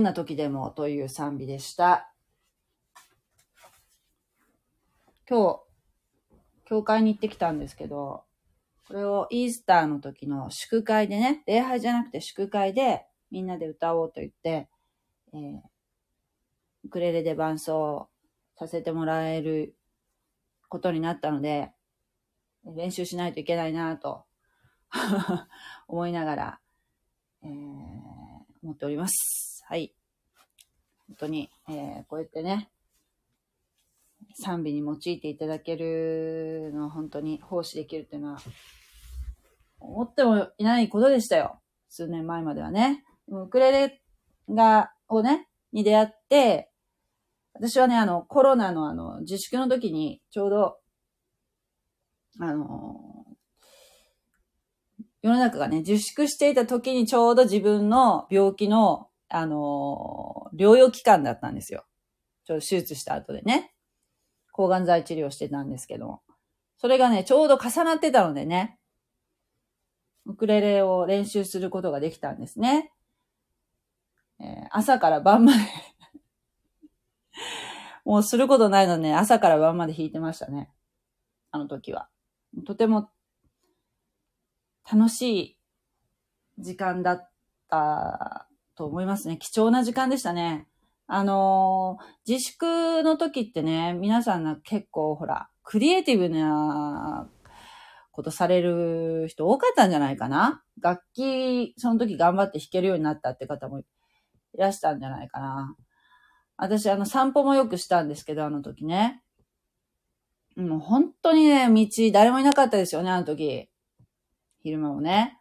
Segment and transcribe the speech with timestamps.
[0.00, 2.10] んな時でもという賛美でした。
[5.28, 5.60] 今日、
[6.64, 8.24] 教会に行ってきたんですけど、
[8.88, 14.68] これをイースターの時の祝会でね、礼拝じゃなくて祝会でみんなで歌おうと言って、
[15.32, 15.60] えー、
[16.84, 18.08] ウクレレで伴奏
[18.56, 19.76] させてもらえる
[20.68, 21.70] ことになったので、
[22.64, 24.24] 練習しないといけないなと
[25.86, 26.60] 思いながら、
[27.42, 27.50] えー、
[28.62, 29.59] 思っております。
[29.70, 29.94] はい。
[31.06, 32.70] 本当に、えー、こうやってね、
[34.34, 38.40] 賛美に用いていただけるのは本当に奉仕できるっていうのは、
[39.78, 41.60] 思ってもいないことでしたよ。
[41.88, 43.04] 数年前まではね。
[43.28, 44.02] ウクレレ
[44.48, 46.72] が、をね、に出会って、
[47.54, 50.78] 私はね、あの、コロナのあの、自粛の時に、ちょうど、
[52.40, 53.24] あの、
[55.22, 61.84] 世の中がね、自粛していた時にちょうど自分の病気の、あの、療養期間だったんですよ。
[62.44, 63.72] ちょうど手術した後でね。
[64.52, 66.22] 抗がん剤治療してたんですけども。
[66.76, 68.78] それがね、ちょうど重なってたのでね、
[70.26, 72.92] ウクレレを練習することができたんですね。
[74.40, 75.58] えー朝から晩まで
[78.04, 80.70] もうすることないので、ね、朝から晩まで弾いてましたね。
[81.50, 82.08] あの時は。
[82.66, 83.10] とても
[84.90, 85.58] 楽しい
[86.58, 87.30] 時間だっ
[87.68, 88.39] た
[88.80, 89.36] と思いますね。
[89.36, 90.66] 貴重な時間でしたね。
[91.06, 97.28] あのー自粛の時ってね、皆さんが結構ほら、クリエイティブな
[98.10, 100.62] ことされる人多かったんじゃないかな。
[100.80, 103.84] 楽器、その時頑張って弾けるようになったって方もい
[104.56, 105.76] らしたんじゃないかな。
[106.56, 109.22] 私、あの、散歩もよくしたんですけど、あの時ね。
[110.56, 113.68] もう本当にね、道、誰もいなかったですよね、あの時。
[114.62, 115.38] 昼間もね。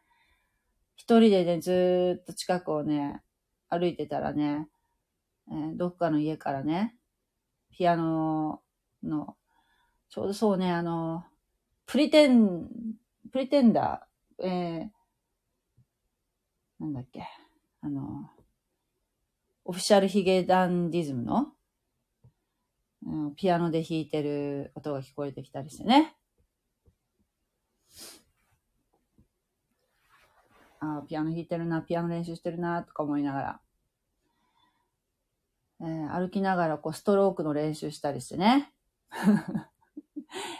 [0.97, 3.21] 一人でね、ずーっと近くをね、
[3.69, 4.67] 歩いてたらね、
[5.49, 6.95] えーどっかの家からね、
[7.71, 8.61] ピアノ
[9.03, 9.35] の、
[10.09, 11.23] ちょうどそうね、あの、
[11.85, 12.67] プリテン、
[13.31, 17.27] プリテンダー、えー、なんだっけ、
[17.81, 18.29] あの、
[19.65, 21.53] オフィシャルヒゲダンディズムの、
[23.05, 26.15] うんピアノで弾いてる音が聞こえてきたりしてね。
[30.79, 33.59] あピアノ弾いてるな、ピアノ練習してるな、とか思いながら。
[35.81, 38.73] えー歩きながらこうストロークの練習したりしてね。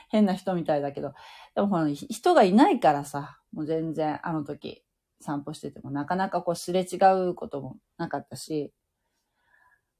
[0.10, 1.14] 変な人みたいだけど。
[1.56, 4.84] でもほら、人がいないからさ、もう全然あの時
[5.22, 6.98] 散歩しててもなかなかこうすれ違
[7.30, 8.74] うこともなかったし、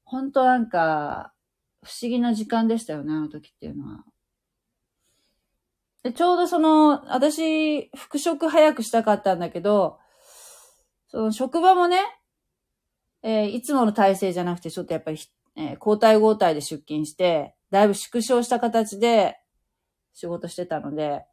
[0.04, 1.32] 本当なんか
[1.84, 4.04] 不思議な時間でしたよね、あの時っていうのは。
[6.02, 9.99] で、ちょうどその、私、復職早くしたかったんだけど、
[11.10, 11.98] その職場もね、
[13.22, 15.18] えーいつもの体制じゃなくて、ちょっとやっぱり、
[15.56, 19.38] えー交代交代で出勤して、だいぶ縮小した形で
[20.14, 21.24] 仕事してたので、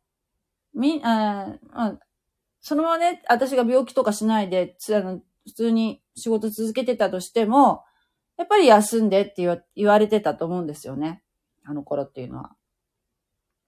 [0.73, 1.99] み、あまあ、
[2.61, 7.83] そのままね、私が病気とかしないで、つあの普通に仕事続けてたとしても、
[8.37, 11.23] やっぱり休んでって言わ言われてたと思うんですよね。
[11.63, 12.55] あの頃っていうのは。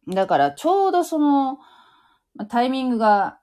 [0.07, 1.59] だから、ちょうどその、
[2.47, 3.38] タイミングが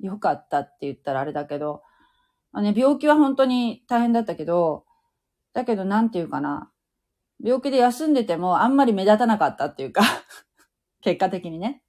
[0.00, 1.82] 良かったって言ったらあれだけど、
[2.52, 4.84] あね、病気は本当に大変だったけど、
[5.52, 6.70] だけどなんていうかな、
[7.42, 10.02] 病気で休んでてもあんまり目立たなかったっていうか、
[11.02, 11.82] 結果的にね。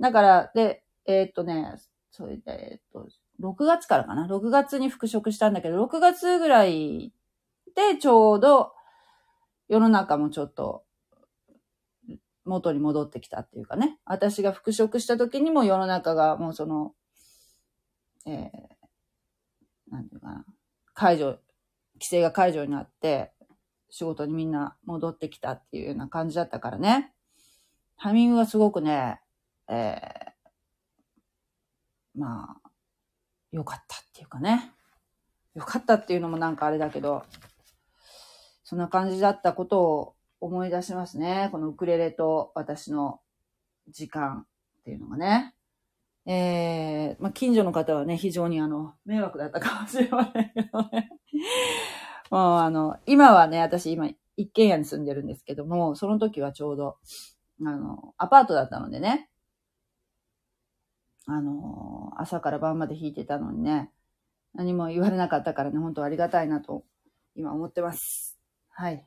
[0.00, 1.76] だから、で、えーっとね、
[2.10, 3.08] それで、えーっと、
[3.40, 7.12] 6月からかな ?6 月に復職したんだけど、6月ぐらい
[7.74, 8.72] でちょうど
[9.68, 10.83] 世の中もちょっと
[12.44, 13.98] 元に戻ってきたっていうかね。
[14.04, 16.94] 私が復職した時にも世の中がもうその、
[18.26, 20.44] えー、なんていうかな、
[20.92, 21.38] 解除、
[21.94, 23.32] 規制が解除になって、
[23.90, 27.12] 仕事にみんな戻ってきたっていうような感じだったからね。
[27.96, 29.20] タイミングがすごくね、
[29.68, 32.70] えー、まあ、
[33.52, 34.72] 良かったっていうかね。
[35.54, 37.24] 良かったっていうのもなんかあれだけど、
[38.64, 40.13] そんな感じだったことを
[40.44, 41.48] 思い出しますね。
[41.52, 43.20] このウクレレと私の
[43.88, 44.46] 時間
[44.80, 45.54] っていうのがね。
[46.26, 51.10] えー、まあ、近所の方はね、非常にあの、迷惑だったかもしれませんけどね。
[52.30, 56.98] もうあの、今はね、私今一軒家に住んでるんですけども、その時はちょうど、
[57.64, 59.30] あの、アパートだったのでね、
[61.26, 63.90] あの、朝から晩まで弾いてたのにね、
[64.54, 66.84] 何も言われなかったからね、本当ありがたいなと、
[67.34, 68.38] 今思ってます。
[68.70, 69.06] はい。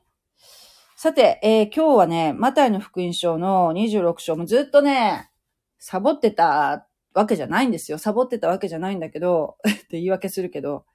[1.00, 5.30] さて、えー今日はね、マタイの福音書の26章もずっとね、
[5.78, 7.98] サボってたわけじゃないんですよ。
[7.98, 10.86] サボってたわけじゃないんだけど、 って言い訳するけど、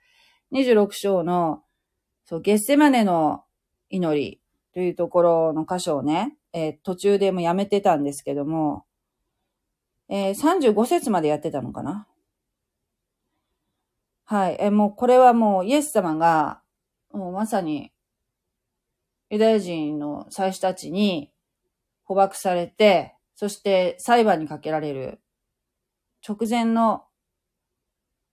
[0.52, 1.64] 26章の、
[2.26, 3.46] そう、ゲッセマネの
[3.90, 4.42] 祈り
[4.74, 8.84] というところの箇所をね、えー途中でもやめてたんですけども、
[10.10, 12.10] えー35節までやってたのかな？
[14.26, 14.58] はい。
[14.60, 16.62] えーもうこれはもうイエス様が、
[17.14, 17.93] もうまさに
[19.34, 21.32] ユダヤ人の祭司たちに
[22.04, 25.22] 捕獲されて、そして裁判にかけられる
[26.24, 27.06] 直前の、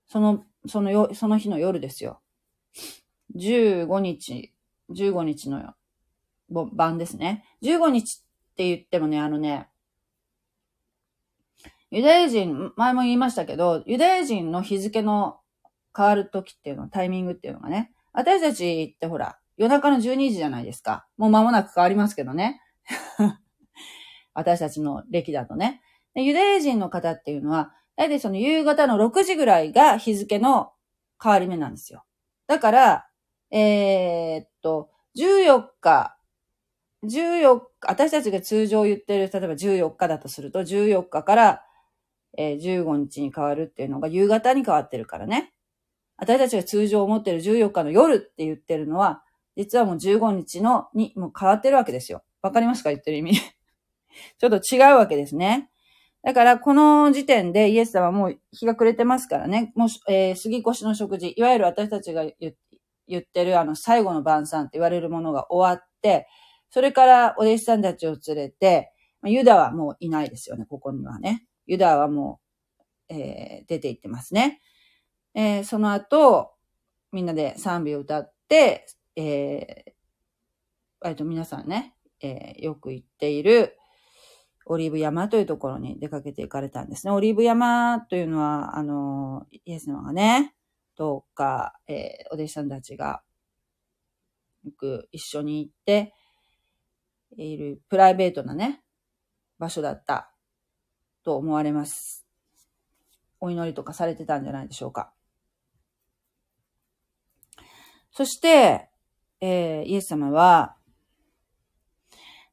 [0.07, 2.21] その、そのよ、その日の夜ですよ。
[3.35, 4.53] 15日、
[4.91, 5.75] 15日の
[6.51, 7.47] 晩ですね。
[7.63, 9.71] 15日って言ってもね、あのね、
[11.91, 15.41] ユダヤ人、前も言いましたけど、ユダヤ人の日付の
[15.97, 21.07] 変わる時っていうの、タイミングっていうのがね、私たちってほら、夜中の12時じゃないですか。
[21.19, 22.63] もう間もなく変わりますけどね。
[24.33, 25.83] 私たちの歴だとね。
[26.15, 30.73] ユダヤ人の方っていうのは、大体その夕方の6時ぐらいが日付の
[31.23, 32.07] 変わり目なんですよ。
[32.47, 33.11] だから、
[33.51, 36.17] えーっと、14日、
[37.05, 41.63] 14日、私たちが通常言ってる、例えば14日だとすると、14日から、
[42.39, 45.53] えー15日に変わるっていうのが夕方に変わってるからね。
[46.17, 49.23] 私たちが通常思ってる14日の夜って言ってるのは、
[49.57, 52.23] 実はもう15日のにもう変わってるわけですよ。
[52.43, 52.91] わかりますか？
[52.91, 53.35] 言ってる意味。
[54.39, 55.71] ちょっと違うわけですね。
[56.23, 59.73] だから、この時点でイエス様はもう日が暮れてますからね。
[59.75, 62.25] もう、えー杉越の食事、いわゆる私たちが
[63.09, 66.29] 言ってるあの最後の晩餐って言われるものが終わって、
[66.71, 68.93] それからお弟子さんたちを連れて、
[69.25, 71.47] ユダはもういないですよね、ここにはね。
[71.67, 72.41] ユダはも
[73.11, 74.61] う、えー出て行ってますね。
[75.35, 76.53] えーその後、
[77.13, 79.93] みんなで賛美を歌って、えー
[81.03, 83.79] 割と皆さんね、えーよく行っている
[84.67, 87.13] オリーブ山というところに出かけて行かれたんですね。
[87.13, 90.55] オリーブ山というのは、あの、イエス様がね、
[90.97, 93.23] どうか、えーお弟子さんたちが
[94.65, 96.15] よく一緒に行って
[97.37, 98.83] いるプライベートなね、
[99.59, 100.35] 場所だった
[101.25, 102.27] と思われます。
[103.41, 105.13] お祈りとかされてたんじゃないでしょうか。
[108.13, 108.90] そして、
[109.41, 110.77] えーイエス様は、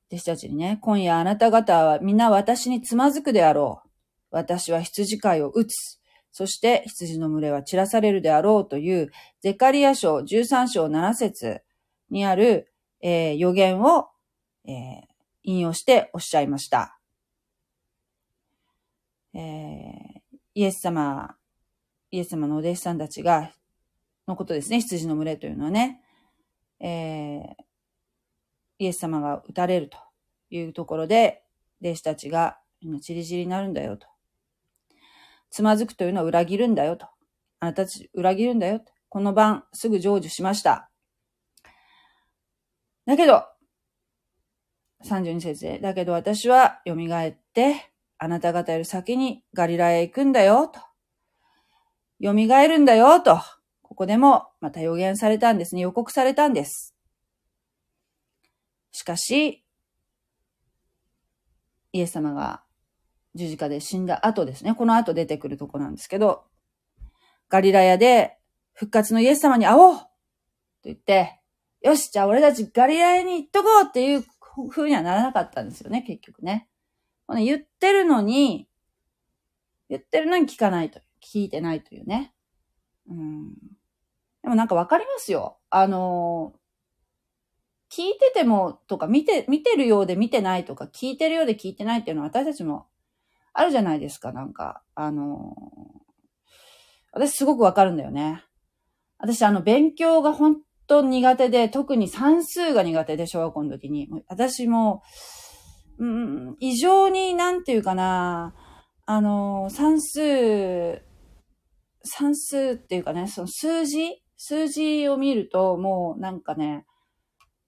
[0.10, 3.90] 弟子たちにね、今夜あなた方は皆私につまずくであろう。
[4.32, 6.00] 私は羊飼いを打つ。
[6.32, 11.62] そして羊の群れは散らされるであろうという、ゼカリア書13章7節
[12.10, 14.08] にある、えー予言を、
[14.66, 15.08] えー
[15.44, 17.00] 引用しておっしゃいました。
[19.34, 21.36] えーイエス様、
[22.12, 23.52] イエス様のお弟子さんたちが、
[24.28, 26.02] のことですね、羊の群れというのはね、
[26.80, 27.68] えー
[28.80, 29.98] イエス様が撃たれると
[30.50, 31.44] いうところで、
[31.82, 34.08] 弟子たちがみんな散り散りになるんだよと。
[35.50, 37.08] つまずくというのは裏切るんだよと。
[37.60, 38.92] あなたたち裏切るんだよと。
[39.10, 40.90] この晩すぐ成就しました。
[43.06, 43.46] だけど、
[45.06, 50.82] 32節で、だけど私は蘇って、あなた方より先にガリラへ行くんだよと。
[52.22, 53.40] 蘇るんだよと。
[53.88, 55.82] ここでもまた予言されたんですね。
[55.82, 56.94] 予告されたんです。
[58.92, 59.64] しかし、
[61.94, 62.64] イエス様が
[63.34, 64.76] 十字架で死んだ後ですね。
[64.76, 66.44] この後出てくるとこなんですけど、
[67.48, 68.38] ガリラヤで
[68.74, 70.10] 復活のイエス様に会おうと
[70.84, 71.40] 言って、
[71.82, 74.26] よし、じゃあ俺たちガリラヤに行っとこうっていう
[74.70, 76.68] 風にはならなかったんですよね、結局ね。
[77.26, 78.68] この言ってるのに、
[79.90, 82.34] 言ってるのに聞かないと、聞いてないというね。
[83.10, 83.77] うん。
[84.48, 85.58] でもなんかわかりますよ。
[85.70, 86.54] あの
[87.92, 92.88] 聞いててもとか見て、見てるようで見てないとか聞いてるようで聞いてないっていうのは私たちも
[93.52, 94.84] あるじゃないですか、なんか。
[94.96, 95.54] あの
[97.12, 98.42] 私すごくわかるんだよね。
[99.18, 104.08] 私あの勉強が本当苦手で、特に算数が苦手で、小学校の時に。
[104.30, 105.04] 私も、
[106.00, 108.56] うん、異常になんていうかな、
[109.06, 111.02] あの算数、
[112.06, 116.86] 算数っていうかね、その数字数字を見ると、もうなんかね、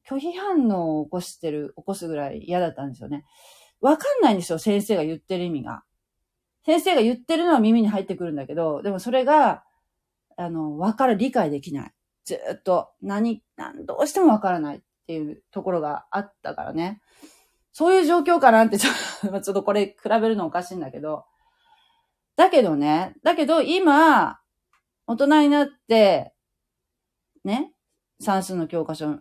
[0.07, 3.25] 拒否反応を起こしてる、起こすぐらい嫌だったんですよね。
[3.81, 5.83] わかんないんですよ、先生が言ってる意味が。
[6.65, 9.63] 先生が言ってるのは耳に入ってくるんだけど、でもそれが、
[10.38, 11.93] あの、わから、理解できない。
[12.25, 17.01] ずっと、何、なん、どうしてもわからないっていうところがあったからね。
[17.71, 21.25] そういう状況かなってちっ、 ちょっとこれ比べるのおかしいんだけど。
[22.35, 24.39] だけどね、だけど今、
[25.07, 26.33] 大人になって、
[27.43, 27.74] ね、
[28.22, 29.17] 算数の教科書聞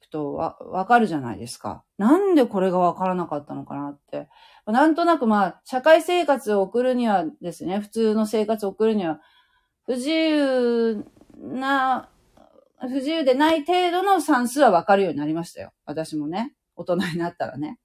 [0.00, 1.84] くとわ、わかるじゃないですか。
[1.98, 4.28] なんでこれがわからなかったのかなって。
[4.66, 9.20] なんとなくまあ、社会生活を送るにはですね、普通の生活を送るには、
[9.84, 11.04] 不自由
[11.38, 12.08] な、
[12.80, 15.72] 不自由でない程度の算数はわかるようになりましたよ。
[15.84, 16.54] 私もね。
[16.76, 17.78] 大人になったらね。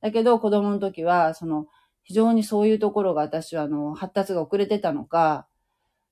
[0.00, 1.66] だけど、子供の時は、その、
[2.02, 5.46] 非常にそういうところが私は、あの、発達が遅れてたのか、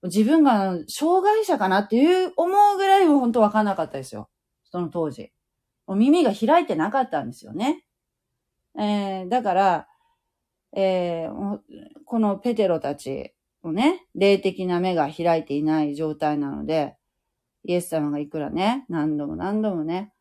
[0.05, 4.29] 自分が障害者かなっていう思うぐらい本当わかんなかったですよ。
[4.65, 5.33] その当時。
[5.89, 7.85] 耳が開いてなかったんですよね。
[8.79, 9.89] えー、だから、
[10.75, 11.59] えー、
[12.07, 16.97] このペテロたちのね、霊的な目が開いていない状態なので、
[17.65, 20.13] イエス様がいくらね、何度も何度もね、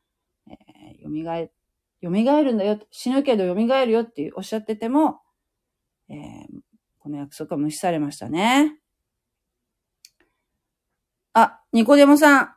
[0.47, 1.49] えー、蘇、
[2.03, 5.21] 蘇るんだよ、死ぬけど蘇るよっておっしゃってても、
[6.09, 6.17] えー、
[6.99, 8.80] この約束は無視されましたね。
[11.73, 12.53] ニコデモさん。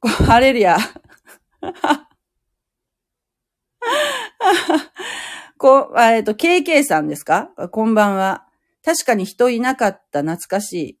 [0.00, 0.78] ハレルヤ。
[5.58, 7.50] こう、えっ、ー、と、KK さんですか？
[7.70, 8.46] こんばんは。
[8.82, 10.96] 確かに人いなかった懐かし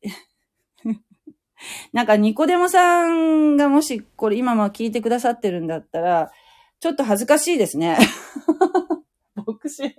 [0.84, 0.88] い。
[1.94, 6.30] なんかニコデモさんがもしこれ今も聞いてくださってるんだったら、
[6.80, 7.96] ちょっと恥ずかしいですね。
[9.34, 9.96] 牧師、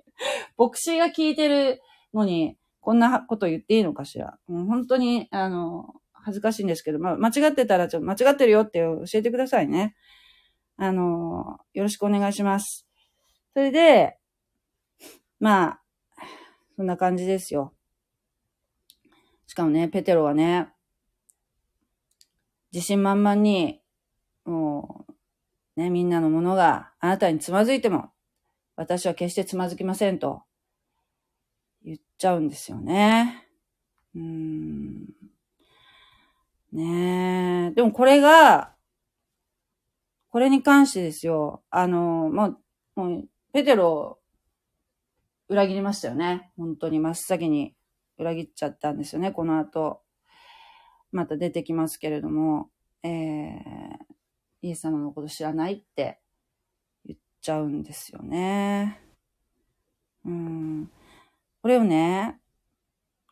[0.59, 1.81] 牧師が聞いてる
[2.13, 4.37] のに、こんなこと言っていいのかしら。
[4.45, 5.95] もう本当に、あの、
[6.27, 9.95] 恥ずかしいんですけど、まあ、間違ってたら、ちょっと間違ってるよって教えてくださいね。
[10.75, 12.85] あの、よろしくお願いします。
[13.53, 14.17] それで、
[15.39, 15.81] まあ、
[16.75, 17.73] そんな感じですよ。
[19.45, 20.67] しかもね、ペテロはね、
[22.73, 23.81] 自信満々に、
[24.43, 25.05] も
[25.77, 28.11] う、ね、みんなのものがあなたにつまずいても、
[28.75, 30.43] 私は決してつまずきませんと
[31.85, 33.47] 言っちゃうんですよね。
[34.13, 35.16] うん。
[36.71, 37.71] ねえ。
[37.71, 38.75] でもこれが、
[40.29, 41.63] これに関してですよ。
[41.69, 42.59] あの、もう、
[42.95, 44.19] もう、ペテロ、
[45.49, 46.51] 裏切りましたよね。
[46.57, 47.73] 本当に真っ先に
[48.17, 50.01] 裏切っちゃったんですよね、この後。
[51.11, 52.69] また出てきますけれども、
[53.03, 53.57] えー、
[54.61, 56.19] イエス様のこと知らないって
[57.05, 59.01] 言っちゃうんですよね。
[60.25, 60.91] うん。
[61.61, 62.39] これをね、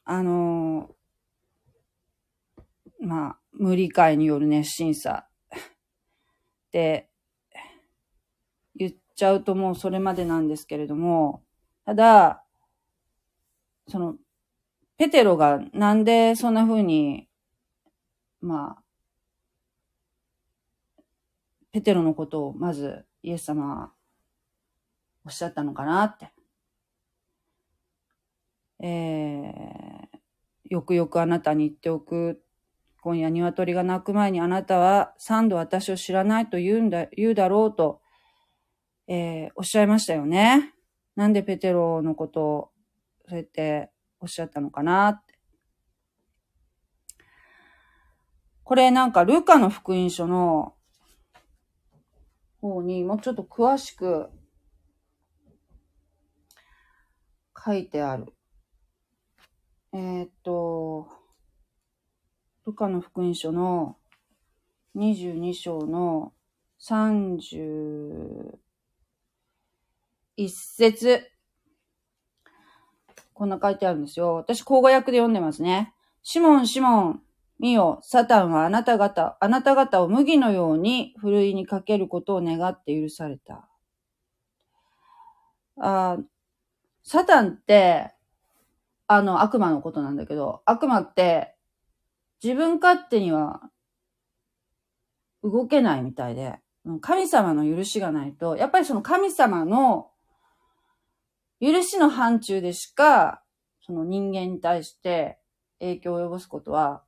[0.06, 0.90] あの、
[3.00, 5.28] まあ、無理解による熱心さ。
[5.56, 7.10] って
[8.76, 11.44] 言っちゃうともうそれまでなんですけれども、
[11.86, 12.44] ただ、
[13.88, 14.16] その、
[14.98, 17.28] ペテロがなんでそんな風に、
[18.42, 18.84] まあ、
[21.72, 23.92] ペテロのことをまずイエス様は
[25.26, 26.32] おっしゃったのかなって。
[28.80, 30.18] えー、
[30.70, 32.45] よくよくあなたに言っておく。
[33.06, 38.02] 今夜鶏が鳴く前にあなたは三度私を知らないと言うんだ、言うだろうと、
[39.08, 40.74] えー、おっしゃいましたよね。
[41.16, 42.72] なんでペテロのことを、
[43.30, 45.38] そうやっておっしゃったのかなって。
[48.64, 50.74] これなんかルカの福音書の
[52.60, 54.32] 方にもうちょっと詳しく
[57.64, 58.34] 書いてある。
[59.94, 61.15] えー、っと、
[62.66, 63.96] ルカの福音書の
[64.96, 66.34] 22章の
[66.82, 68.58] 31
[70.50, 71.30] 節。
[73.36, 74.36] こんな書いてあるんですよ。
[74.36, 75.94] 私、口語訳で読んでますね。
[76.24, 77.22] シモン、シモン、
[77.60, 83.70] 見よ、サタンはあなた方、あなた方を麦のようにふるいにかけることを願って許された。
[85.80, 86.18] あ
[87.04, 88.12] サタンって、
[89.06, 91.55] あの、悪魔のことなんだけど、悪魔って、
[92.44, 93.62] 自分勝手には
[95.44, 96.60] 動けないみたいで、
[97.02, 100.12] 神様の許しがないと、やっぱりその神様の
[101.60, 103.42] 許しの範疇でしか、
[103.82, 105.40] その人間に対して
[105.80, 107.04] 影響を及ぼすことは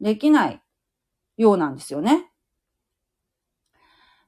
[0.00, 0.62] できない
[1.36, 2.30] ようなんですよね。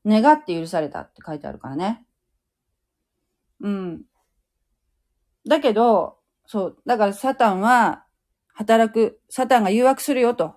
[0.07, 2.07] 願って許されたって書いてあるからね。
[3.61, 4.03] うん。
[5.47, 8.05] だけど、そう、だからサタンは
[8.61, 10.55] 働く、サタンが誘惑するよと。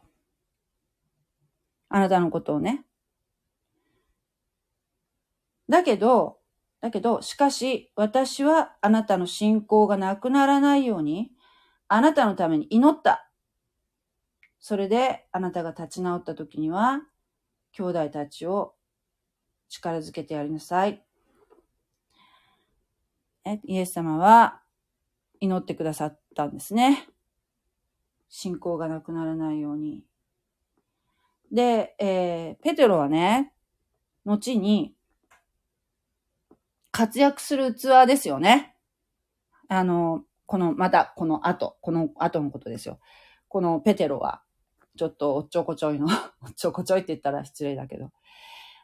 [1.87, 2.83] あなたのことをね。
[5.69, 6.37] だけど、
[6.81, 11.31] だけど、しかし、私はあなたの信仰がなくならないように、
[11.87, 13.31] あなたのために祈った。
[14.59, 17.03] それで、あなたが立ち直った時には、
[17.71, 18.75] 兄弟たちを
[19.69, 21.05] 力づけてやりなさい。
[23.63, 24.61] イエス様は
[25.39, 27.07] 祈ってくださったんですね。
[28.35, 30.03] 信仰がなくならないように。
[31.51, 33.53] で、えー、ペテロはね、
[34.25, 34.95] 後に、
[36.89, 38.75] 活躍する器ですよね。
[39.67, 42.99] あの、この、また、この後、この後のことですよ。
[43.49, 44.41] このペテロは、
[44.97, 46.07] ちょっとおっちょこちょいの
[46.41, 48.11] おっちょこちょいって言ったら失礼だけど、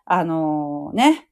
[0.05, 1.31] あのー、ね、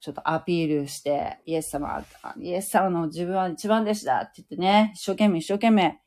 [0.00, 2.02] ちょっとアピールして、イエス様、
[2.38, 6.00] イエス様の自分は一番弟子だって言ってね、一生懸命一生懸命、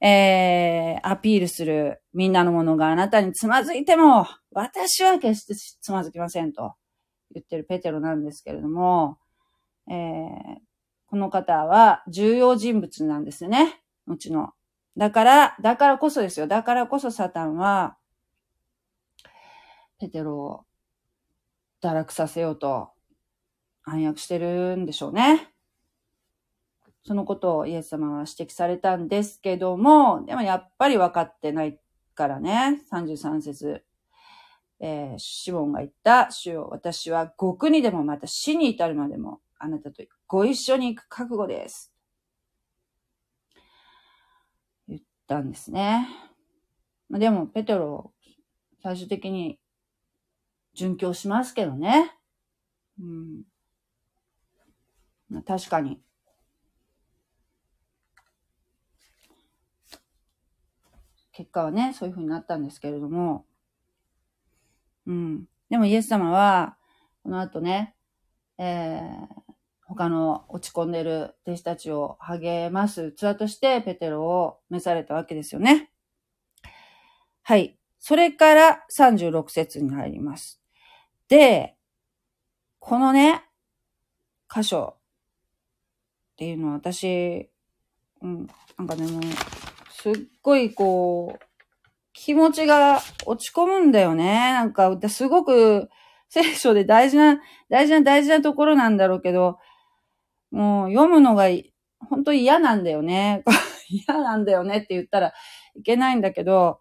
[0.00, 6.74] えー、アピールするみんなのものがあなたにつまずいても、私は決してつまずきませんと
[7.32, 9.18] 言ってるペテロなんですけれども、
[9.90, 10.58] えー、
[11.06, 13.80] この方は重要人物なんですよね。
[14.06, 14.52] 後の。
[14.96, 16.46] だから、だからこそですよ。
[16.46, 17.96] だからこそサタンは、
[19.98, 20.64] ペテロを
[21.82, 22.90] 堕落させようと
[23.84, 25.48] 暗躍してるんでしょうね。
[27.08, 31.80] そのことをイエス様は指摘されたんですけども、でもやっぱり分かってない
[32.14, 33.82] からね、33節
[34.78, 41.94] えー、シモンが言った、主よ、私は極にでもまた死に至るまでも、あなたとご一緒に行く覚悟です。
[44.86, 46.06] 言ったんですね。
[47.08, 48.12] までも、ペテロ、
[48.82, 49.58] 最終的に、
[50.76, 52.18] 殉教しますけどね。
[53.00, 53.44] うん。
[55.46, 56.02] 確かに。
[61.38, 63.46] 結果はね、そういう風になったんですけれども、
[65.06, 65.44] うん。
[65.70, 66.76] でもイエス様は、
[67.22, 67.94] この後ね、
[68.58, 69.52] えー、
[69.86, 75.92] 他の落ち込んでる弟子たちを励ます器としてペテロを召されたわけですよね。
[77.44, 77.78] はい。
[78.00, 80.60] それから36節に入ります。
[81.28, 81.76] で、
[82.80, 83.44] このね、
[84.52, 84.96] 箇所
[86.32, 87.48] っていうのは私、
[88.22, 89.22] うん、なんかね、もう、
[90.00, 91.44] すっごいこう、
[92.12, 94.52] 気持ちが落ち込むんだよね。
[94.52, 95.88] なんか、すごく
[96.28, 99.58] 聖書で大事な、大事な大事なところなんだろうけど、
[100.52, 101.46] もう読むのが
[102.08, 103.42] 本当に嫌なんだよね。
[103.90, 105.32] 嫌なんだよねって言ったら
[105.74, 106.78] いけないんだけど、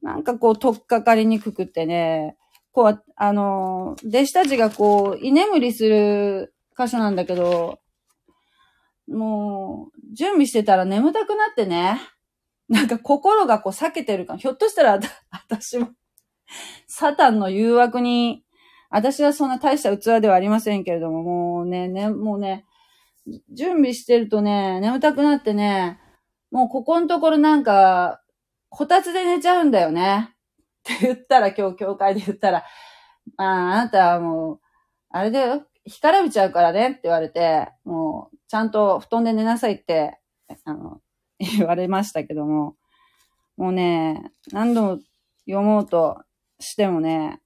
[0.00, 2.36] なんかこう、とっかかりにくくってね、
[2.72, 7.80] こう、あの、弟子たちがこう、居眠りする箇所なんだけど、
[9.08, 12.00] もう、準備してたら眠たくなってね。
[12.68, 14.98] なんか心がこう避けてるかひょっとしたら、
[15.30, 15.90] 私も、
[16.86, 18.44] サタンの誘惑に、
[18.90, 22.64] 私はそんな大した器ではありませんけれども、もうね、ね、もうね、
[23.52, 25.98] 準備してるとね、眠たくなってね、
[26.50, 28.22] もうここのところなんか、
[28.68, 30.30] こたつで寝ちゃうんだよね。
[30.92, 32.64] って言ったら、今日教会で言ったら、
[33.38, 34.60] ああ、あなたはもう、
[35.10, 40.18] あれで、干からびちゃうからねって言われて、もう、ちゃんと布団で寝なさいって、
[40.64, 41.00] あの、
[41.38, 42.76] 言われましたけども、
[43.56, 44.98] もうね、何度も
[45.46, 46.22] 読もうと
[46.58, 47.40] してもね、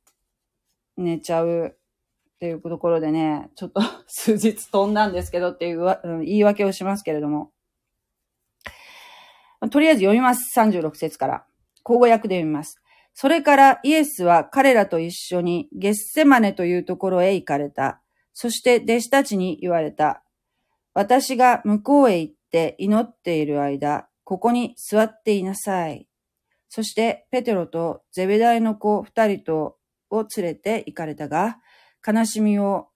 [0.96, 5.84] 寝ちゃうっていうところでね、ちょっと 数日飛んだんですけどっていう
[6.24, 7.52] 言い訳をしますけれども。
[9.70, 10.58] とりあえず読みます。
[10.58, 11.44] 36節から。
[11.82, 12.80] 口語訳で読みます。
[13.12, 18.00] それからイエスは彼らと一緒にゲッセマネというところへ行かれた。
[18.32, 20.22] そして弟子たちに言われた。
[20.94, 26.08] 私が向こうへ行って祈っている間、ここに座っていなさい。
[26.68, 29.78] そしてペテロとゼベダイの子二人と
[30.10, 31.58] を連れて行かれたが、
[32.06, 32.88] 悲しみを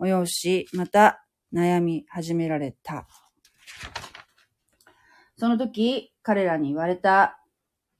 [0.00, 3.06] 催し、また悩み始められた。
[5.38, 7.40] その時、彼らに言われた。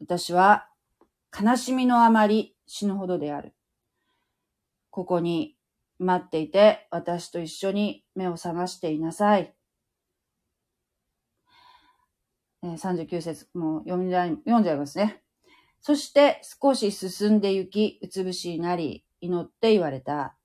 [0.01, 0.69] 私は
[1.39, 3.55] 悲しみのあまり死ぬほどである。
[4.91, 5.57] ここに
[5.99, 9.56] 待っていて、私と一緒に目を覚ましていなさい。
[12.63, 15.23] 39節、もう読んじゃい、読んじゃいますね。
[15.81, 20.37] そして少し進んで行き、うつぶしになり、祈って言われた。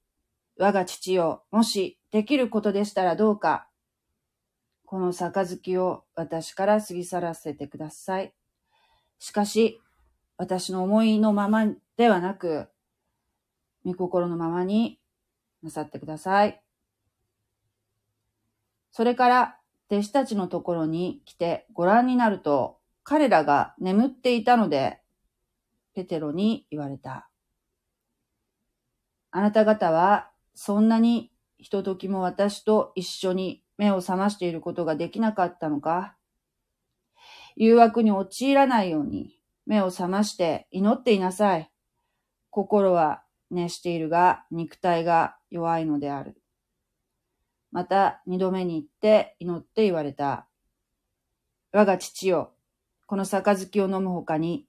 [0.58, 3.68] 我が父よ、もしできることでしたらどうか、
[4.86, 8.34] この杯を私から過ぎ去らせてください。
[9.20, 9.82] しかし、
[10.38, 11.66] 私の思いのまま
[11.98, 12.68] ではなく、
[13.86, 15.00] 御心のままに
[15.64, 16.62] なさってください。
[18.92, 19.61] それから
[19.92, 25.02] 弟子たちのところに来てご覧になると、彼らが眠っていたので、
[25.94, 27.30] ペテロに言われた。
[29.32, 36.16] あなた方はそんなにひとときも私と一緒に目を覚ましていることができなかったのか？
[37.58, 41.70] 誘惑に陥らないように目を覚まして祈っていなさい。
[42.50, 46.41] 心は熱しているが肉体が弱いのである。
[47.72, 50.48] また二度目に行って祈って言われた。
[51.72, 52.52] 我が父よ、
[53.08, 54.68] この杯を飲むほかに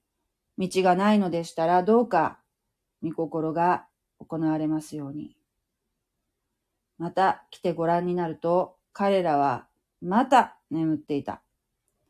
[0.58, 2.38] 道がないのでしたらどうか、
[3.02, 3.86] 御心が
[4.18, 5.36] 行われますように。
[6.98, 9.66] また来てご覧になると、彼らは
[10.00, 11.42] また眠っていた。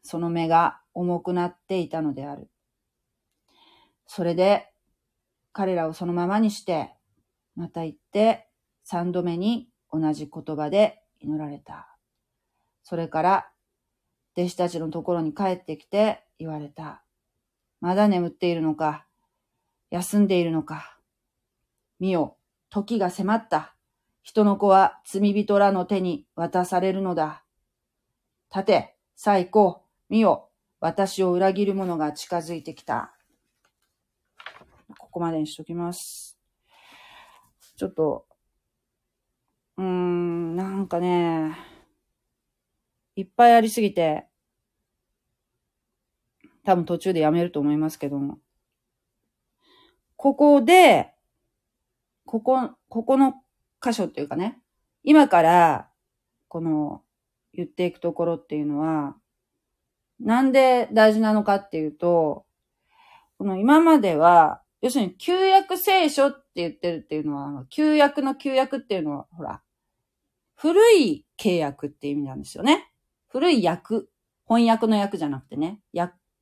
[0.03, 2.51] その目が重くなっていたのである。
[4.07, 4.69] それで
[5.53, 6.93] 彼らをそのままにして、
[7.57, 8.49] また行って
[8.85, 11.97] 三度目に同じ言葉で祈られた。
[12.83, 13.51] それから
[14.37, 17.05] 弟子たちのところに帰ってきて言われた。
[17.81, 19.07] まだ眠っているのか？
[19.91, 20.99] 休んでいるのか？
[22.01, 22.37] 見よ、
[22.71, 23.75] 時が迫った。
[24.23, 27.45] 人の子は罪人らの手に渡されるのだ。
[28.55, 30.49] 立て、最高、見よ、
[30.81, 33.15] 私を裏切る者が近づいてきた。
[34.99, 36.39] ここまでにしときます。
[37.77, 38.27] ちょっと、
[39.79, 41.57] うーん、なんかね、
[43.17, 44.27] いっぱいありすぎて、
[46.65, 48.39] 多分途中でやめると思いますけども。
[50.17, 51.13] ここで、
[52.27, 53.35] ここ、ここの
[53.83, 54.61] 箇所っていうかね、
[55.03, 55.89] 今から、
[56.49, 57.03] この、
[57.55, 59.17] 言っていくところっていうのは、
[60.21, 62.47] なんで大事なのかっていうと、
[63.39, 69.63] この今までは、要するに旧約聖書って言ってるっていうのは、旧約の旧約っていうのは、ほら、
[70.57, 72.91] 古い契約って意味なんですよね。
[73.29, 74.11] 古い約。
[74.47, 75.81] 翻訳の訳じゃなくてね。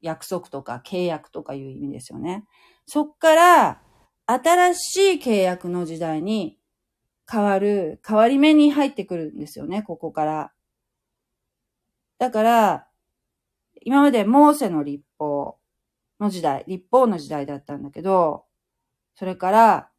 [0.00, 2.46] 約束とか契約とかいう意味ですよね。
[2.86, 3.82] そっから、
[4.26, 6.58] 新しい契約の時代に
[7.30, 10.52] 変わる、変わり目に入ってくるんですよね、ここから。
[12.18, 12.88] だから、
[13.82, 15.59] 今までモーセの立法
[16.20, 18.44] の時代、立法の時代だったんだけど、
[19.14, 19.90] それから、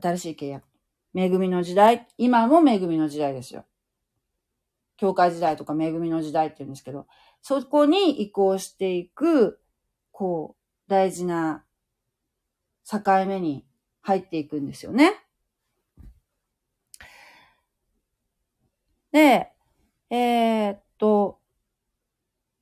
[0.00, 0.64] 新しい契約。
[1.14, 3.64] 恵みの時代、今も恵みの時代ですよ。
[4.96, 7.06] 教会時代とか恵みの時代って言うんですけど、
[7.40, 9.60] そこに移行していく、
[10.12, 11.64] こう、大事な
[12.84, 13.66] 境目に
[14.02, 15.12] 入っていくんですよね。
[19.12, 19.52] で、
[20.10, 21.38] えー、っと、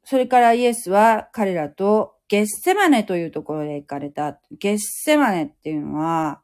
[0.05, 4.41] それからイエスは彼らとゲッセマネというところで行かれた。
[4.59, 6.43] ゲッセマネっていうのは、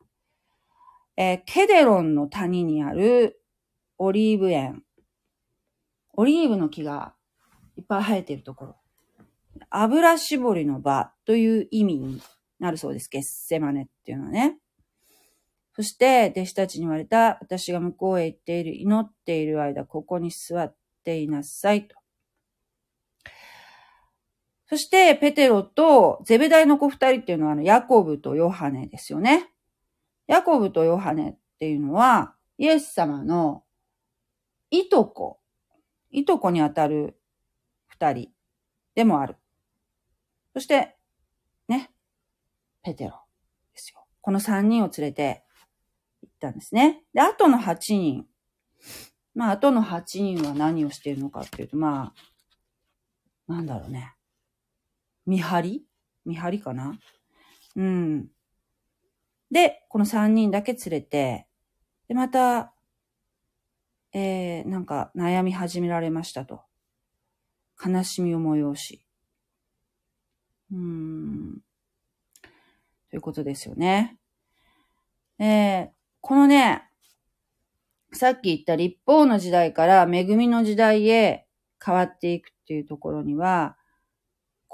[1.17, 3.41] えー、ケデロンの谷にある
[3.99, 4.83] オリーブ園。
[6.15, 7.15] オリーブの木が
[7.77, 8.77] いっぱい生えているところ。
[9.71, 12.23] 油絞りの場という意味に
[12.59, 13.09] なるそうです。
[13.09, 14.59] ゲッセマネっていうのはね。
[15.75, 22.02] そして、弟子たちに言われた、私が向こうへ行っている、祈っている間、ここに座っていなさいと。
[24.73, 29.51] そして、ペテロとゼベダイの子二人っていうのは、あの、ヤコブとヨハネですよね。
[30.27, 33.65] ヤコブとヨハネっていうのは、イエス様の
[34.71, 35.41] いとこ
[36.11, 37.21] いとこにあたる
[37.89, 38.31] 二人
[38.95, 39.37] でもある。
[40.55, 40.97] そして、
[41.69, 41.91] ね、
[42.83, 43.11] ペテロ
[43.75, 44.07] ですよ。
[44.23, 45.45] この三人を連れて
[46.23, 47.03] 行ったんですね。
[47.13, 48.25] で、あとの八人。
[49.35, 52.15] まあ、あとの八人は何をしているのかっていうと、ま
[53.47, 54.15] あ、なんだろうね。
[55.27, 55.85] 見張り？
[56.25, 56.99] 見張りかな？
[57.77, 58.29] うん。
[59.51, 61.47] で、この三人だけ連れて、
[62.09, 62.75] で、また、
[64.13, 66.63] えー、なんか悩み始められましたと。
[67.85, 69.05] 悲しみを催し。
[70.71, 71.59] うーん。
[73.11, 74.19] ということですよね。
[75.39, 75.89] えー、
[76.21, 76.85] このね、
[78.13, 81.47] さっき言った立法の時代から恵みの時代へ
[81.85, 83.77] 変わっていくっていうところには、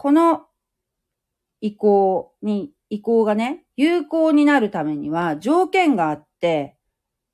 [0.01, 0.47] この
[1.61, 6.77] 移行に、移行がね、有効になるためには条件があって、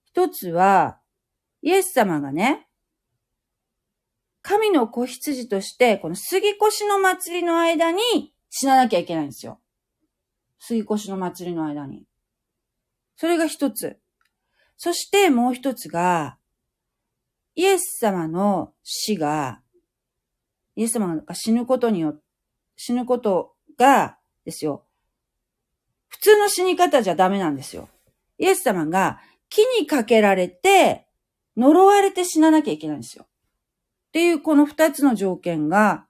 [0.06, 0.98] 一つは
[1.60, 2.66] イエス様がね、
[4.40, 8.00] 神の子羊として、この杉越の祭りの間に
[8.48, 9.60] 死ななきゃいけないんですよ。
[10.58, 12.06] 杉越の祭りの間に。
[13.16, 14.00] それが一つ。
[14.78, 16.38] そしてもう一つが、
[17.56, 19.60] イエス様の死が、
[20.76, 22.23] イエス様が死ぬことによって、
[22.76, 24.84] 死ぬことが、ですよ。
[26.08, 27.88] 普通の死に方じゃダメなんですよ。
[28.38, 31.06] イエス様が木にかけられて
[31.56, 33.24] 呪われて死ななきゃいけないんですよ。
[33.24, 33.26] っ
[34.12, 36.06] ていうこの二つの条件が、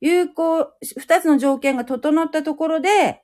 [0.00, 3.22] 有効、二つの条件が整ったところで、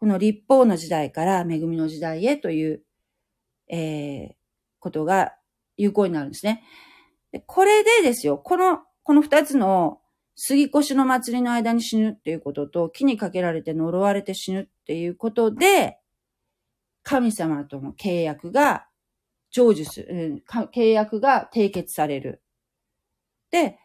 [0.00, 2.82] この立法の時代から恵みの時代へという、
[3.68, 4.34] えー、
[4.80, 5.34] ことが
[5.76, 6.62] 有効になるんですね。
[7.46, 10.00] これでですよ、この、この二つの
[10.40, 15.98] 杉越の祭りの間に死ぬっていうことと、木にかけられて呪われて死ぬっていうことで、
[17.02, 18.86] 神様との契約が
[19.50, 22.40] 成就する、契約が締結される。
[23.50, 23.80] で、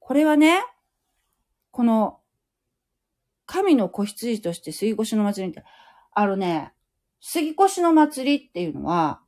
[0.00, 0.64] これはね、
[1.70, 2.18] この、
[3.46, 5.62] 神の子羊として水越の祭りに、
[6.14, 6.72] あのね、
[7.20, 9.22] 杉越の祭りっていうのは、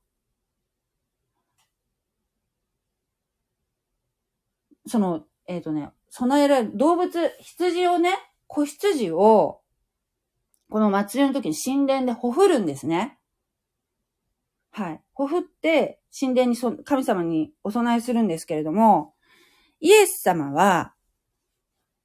[4.88, 8.14] その、えっ、とね、備えられる動物、羊をね、
[8.46, 9.62] 子羊を、
[10.70, 13.18] この祭りの時に神殿でほふるんですね。
[14.70, 15.02] はい。
[15.12, 19.14] ほふって、神殿にそ神様にお供えするんですけれども、
[19.80, 20.94] イエス様は、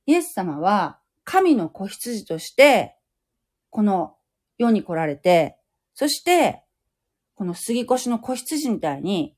[0.07, 2.97] イエス様は神の子羊として、
[3.69, 4.15] この
[4.57, 5.59] 世に来られて、
[5.93, 6.63] そして、
[7.35, 9.35] この杉越の子羊みたいに、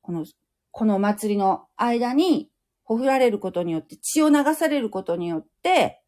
[0.00, 0.24] この、
[0.70, 2.50] この祭りの間に、
[2.84, 6.02] ほふられることによって、血を流されることによって、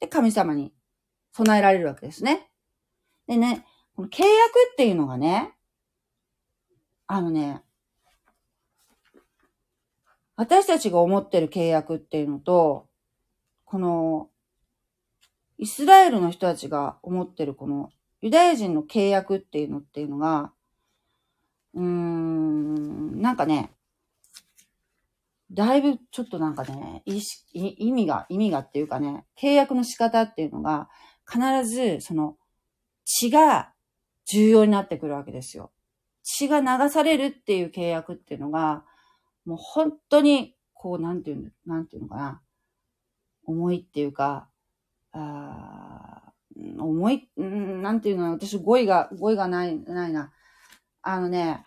[0.00, 0.72] で、神様に
[1.32, 2.48] 備えられるわけですね。
[3.26, 5.54] でね、この契約っていうのがね、
[7.06, 7.62] あのね、
[10.36, 12.88] 私たちが思ってる契約っていうのと、
[13.64, 14.28] この、
[15.58, 17.90] イスラエルの人たちが思ってるこの
[18.22, 20.52] ユダヤ人の契約っていうのっていうのが、
[21.74, 23.72] うーん、なんかね、
[25.52, 30.88] だいぶちょっとなんかね、意味が、意味がっていうかね、契約の仕方っていうのが、
[31.30, 32.36] 必ずその
[33.04, 33.72] 血が
[34.24, 35.72] 重要になってくるわけですよ。
[36.22, 38.84] 血が流されるっていう契約っていうのが、
[39.44, 42.42] もう本当に、こう、なんていうの、なんていうのかな。
[43.44, 44.48] 重いっていうか、
[45.12, 46.32] あ
[46.78, 50.32] 重い、んなんていうの私語彙が、語彙がない、ないな。
[51.02, 51.64] あのね、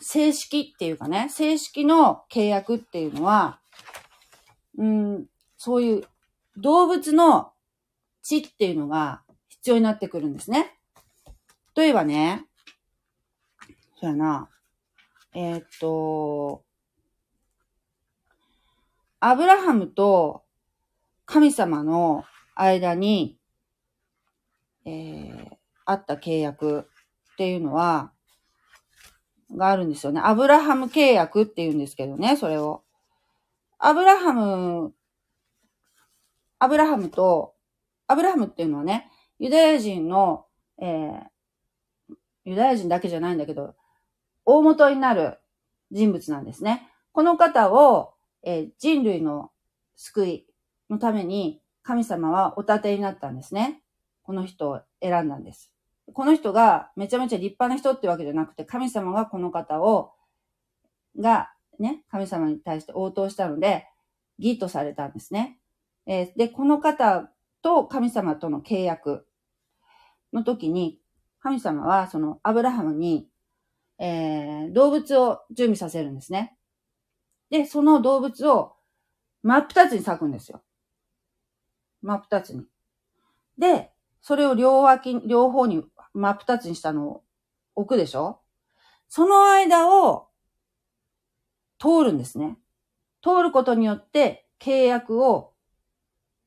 [0.00, 3.60] 正式っていうかね、正式の契約っていうのは、
[4.76, 6.04] うん、そういう
[6.56, 7.52] 動物の
[8.22, 10.78] 血っていうのが必要になってくるんですね。
[11.74, 12.46] 例えばね、
[14.00, 14.48] そうやな、
[15.34, 16.64] えー、っと、
[19.20, 20.44] アブラハムと
[21.24, 23.38] 神様の間に、
[24.84, 26.88] えー、あった契約
[27.32, 28.12] っていうのは、
[29.56, 30.20] があるんですよね。
[30.22, 32.82] アブラハム契約って言うんですけどね、それを。
[33.78, 34.92] アブラハム、
[36.58, 37.54] アブラハムと、
[38.06, 40.46] アブラハムっていうのはね、ユダヤ人の、
[40.80, 43.74] えー、ユダヤ人だけじゃないんだけど、
[44.44, 45.38] 大元になる
[45.90, 46.88] 人物なんですね。
[47.12, 49.50] この方を、えー、人類の
[49.96, 50.46] 救い
[50.90, 53.82] のために神様はお立てになったんですね。
[54.22, 55.72] この人を選んだんです。
[56.12, 60.12] この人がめちゃめちゃ立派な人ってわけじゃなくて、神様がこの方を、
[61.18, 63.86] が、ね、神様に対して応答したので、
[64.38, 65.58] 義とされたんですね。
[66.06, 67.30] えー、で、この方
[67.62, 69.26] と神様との契約
[70.32, 71.00] の時に、
[71.40, 73.28] 神様はそのアブラハムに
[73.98, 76.56] えー、動物を準備させるんですね。
[77.50, 78.74] で、その動物を
[79.42, 80.62] 真っ二つに裂くんですよ。
[82.02, 82.64] 真っ二つに。
[83.58, 83.90] で、
[84.22, 87.24] それを両脇、両方に真っ二つにしたのを
[87.74, 88.40] 置くでしょ？
[89.08, 90.28] その間を
[91.78, 92.58] 通るんですね。
[93.22, 95.52] 通ることによって契約を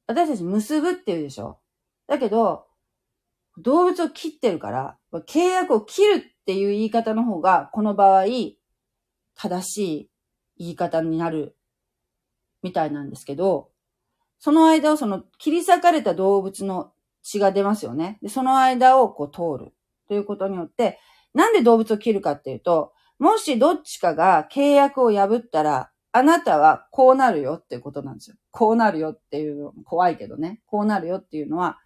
[0.08, 1.60] 私たち結ぶっていうでしょ？
[2.08, 2.68] だけど、
[3.58, 8.26] 動物を切ってるから、契約を切るっていう言い方の方が、この場合、
[9.36, 10.10] 正しい
[10.58, 11.56] 言い方になる
[12.62, 13.70] みたいなんですけど、
[14.40, 16.92] その間をその切り裂かれた動物の
[17.24, 18.20] 血が出ますよね。
[18.22, 19.74] で、その間をこう通る
[20.08, 21.00] ということによって、
[21.34, 28.36] なんで動物を切るかっていうと、もしどっちかが契約を破ったら、あなたはこうなるよっていうことなんですよ。
[28.52, 30.62] こうなるよっていうの、怖いけどね。
[30.66, 31.78] こうなるよっていうのは、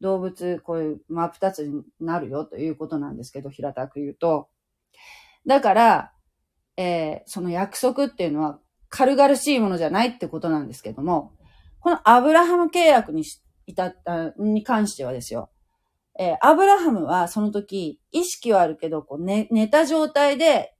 [0.00, 4.48] 動物、こういう真っ二つになるよということなんですけど、平たく言うと。
[5.46, 6.12] だから、
[6.76, 11.32] えー、その約束っていうのは軽々しいものじゃないってことなんですけども、
[11.80, 15.50] このアブラハム契約にし至った、に関してはですよ。
[16.18, 20.74] えー、アブラハムはその時、意識はあるけど、こう寝、寝た状態で、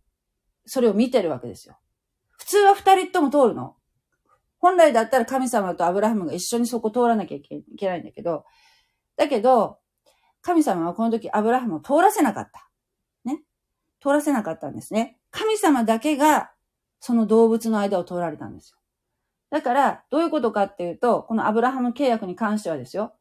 [0.66, 1.78] それを見てるわけですよ。
[2.38, 3.76] 普通は二人とも通るの。
[4.58, 8.44] 本来だったら神様とアブラハムが一緒にそこ通らなきゃいけないんだけど、
[9.16, 9.78] だけど、
[10.42, 12.70] 神様はこの時アブラハムを通らせなかった。
[13.24, 13.42] ね。
[14.02, 15.18] 通らせなかったんですね。
[15.30, 16.50] 神様だけが
[17.00, 18.79] その動物の間を通られたんですよ。
[19.50, 23.14] だから、どういうことかっていうと、このアブラハム契約に関してはですよ。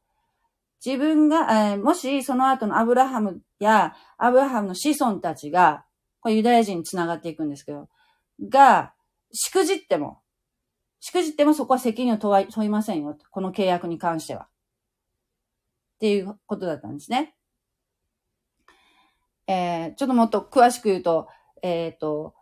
[0.86, 5.86] 自分が、えー、もしその後のアブラハムやアブラハムの子孫たちが、
[6.22, 7.90] これユダヤ人に繋がっていくんですけど、
[8.48, 8.94] が、
[9.32, 10.22] しくじっても、
[11.00, 13.18] しくじってもそこは責任を問いませんよ。
[13.32, 14.44] この契約に関しては。
[14.44, 14.48] っ
[16.00, 17.36] ていうことだったんですね。
[19.48, 21.28] えー、ちょっともっと詳しく言うと、
[21.62, 22.36] えっ、ー、と、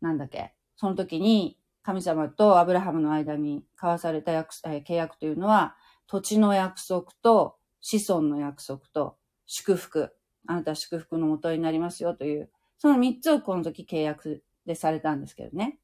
[0.00, 1.57] なんだっけ、その時に
[1.88, 5.74] 神様とアブラハムの間に交わされた約、え、契約というのは、
[6.06, 10.14] 土地の約束と子孫の約束と祝福。
[10.46, 15.78] あなた祝福のもとになりますよという、その三つをこの時契約でされたんですけどね。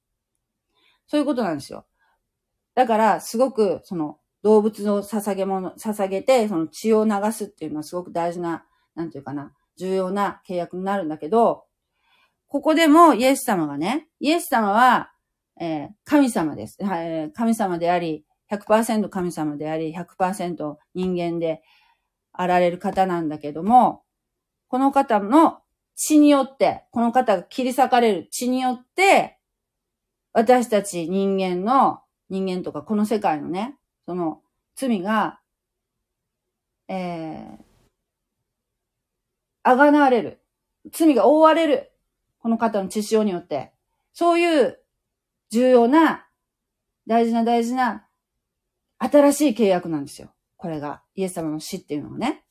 [1.06, 1.86] そういうことなんですよ。
[2.74, 11.64] だから、すごく、その、動物の捧げ物、捧げて、その血を流すっていうのはすごく大事な、なんていうかな、重要な契約になるんだけど、
[12.46, 15.13] ここでもイエス様がね、イエス様は、
[15.60, 17.32] えー、神様です、えー。
[17.32, 21.62] 神様であり、100%神様であり、100%人間で
[22.32, 24.02] あられる方なんだけども、
[24.68, 25.60] この方の
[25.96, 29.38] 血によって、この方が切り裂かれる血によって、
[30.32, 34.40] 私たち人間の、人間とかこの世界のね、その
[34.74, 35.40] 罪が、
[36.88, 37.64] えー、
[39.62, 40.40] あがなわれる。
[40.92, 41.92] 罪が覆われる。
[42.40, 43.72] この方の血潮によって。
[44.12, 44.83] そういう
[45.54, 46.26] 重要な、
[47.06, 48.08] 大事な大事な、
[48.98, 50.34] 新しい契約なんですよ。
[50.56, 52.44] これが、イエス様の死っていうのがね。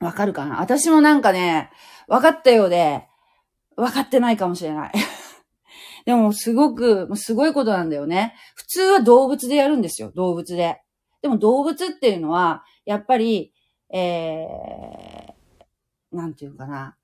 [0.00, 0.58] わかるかな？
[0.60, 1.70] 私もなんかね、
[2.06, 3.06] 分かったようで、
[3.76, 4.92] 分かってないかもしれない。
[6.06, 8.34] でも、すごく、すごいことなんだよね。
[8.54, 10.10] 普通は動物でやるんですよ。
[10.14, 10.80] 動物で。
[11.20, 13.52] でも動物っていうのは、やっぱり、
[13.90, 16.96] えー、なんていうかな。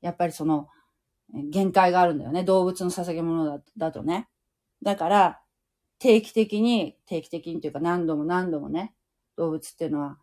[0.00, 0.68] やっぱりその、
[1.50, 2.44] 限界があるんだよね。
[2.44, 4.28] 動物の捧げ物だだとね。
[4.82, 5.40] だから、
[5.98, 8.94] 定期的に、定期的にというか何度も何度もね、
[9.36, 10.18] 動物っていうのは、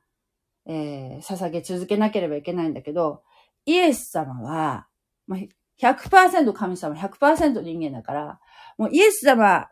[0.65, 3.23] えー、捧げ続けなければいけないんだけど、
[3.65, 4.87] イエス様は、
[5.27, 5.39] まあ、
[5.81, 8.39] 100%神様、100%人間だから、
[8.77, 9.67] もうイエス様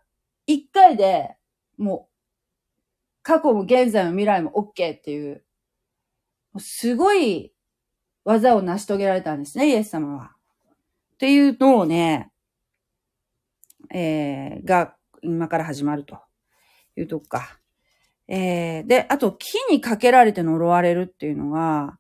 [0.48, 1.36] 一回で、
[1.78, 5.44] もう、過去も現在も未来も OK っていう、
[6.52, 7.54] もうすごい
[8.24, 10.39] 技を成し遂げられたんですね、イエス様は。
[11.20, 12.32] っていうのをね、
[13.94, 16.18] えー、が、今から始まると
[16.96, 17.60] いうとこか。
[18.30, 22.00] えー、で、あと、木にかけられて呪われるっていうのが、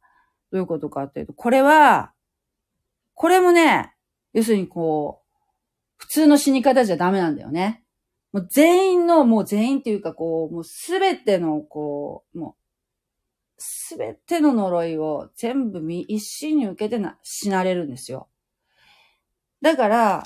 [0.53, 2.13] どういうことかっていうと、これは、
[3.13, 3.93] これもね、
[4.31, 5.35] 要するにこう、
[5.97, 7.83] 普通の死に方じゃダメなんだよね。
[8.31, 12.55] もう全員の、もう全員っていうかこう、もうすべてのこう、もう、
[13.57, 18.29] すべての呪いを全部一心に受けてな、死なれるんですよ。
[19.61, 20.23] だから、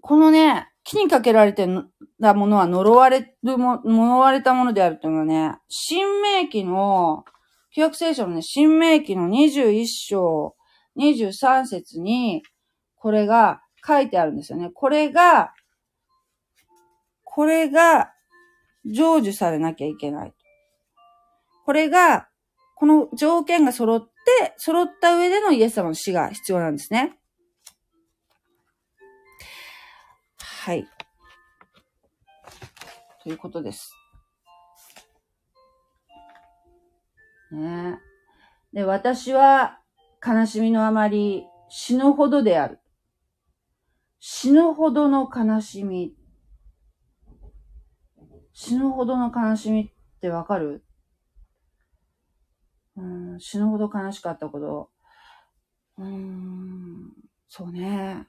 [0.00, 1.68] このね、木にかけられて
[2.22, 7.24] たものは呪われるも、呪われたものであるというのはね、新明記の、
[7.74, 10.54] 旧約聖書のね、新明記の21章
[10.96, 12.42] 23節に、
[12.94, 14.70] これが書いてあるんですよね。
[14.72, 15.52] これが、
[17.24, 18.12] これが
[18.84, 20.34] 成就されなきゃいけない。
[21.64, 22.28] これが、
[22.76, 27.18] この条件が揃って、揃った上でのイエス様の死が必要なんですね。
[30.66, 30.84] はい。
[33.22, 33.92] ということです。
[37.52, 38.00] ね
[38.72, 39.78] で、私は
[40.26, 42.80] 悲しみのあまり死ぬほどである。
[44.18, 46.16] 死ぬほどの悲しみ。
[48.52, 50.84] 死ぬほどの悲しみってわかる？
[52.96, 54.90] うん、死ぬほど悲しかったこと。
[55.98, 57.12] うーん、
[57.46, 58.26] そうね。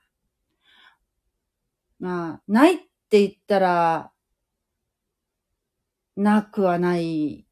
[1.99, 2.77] まあ、ないっ
[3.09, 4.11] て言ったら、
[6.15, 7.45] なくはない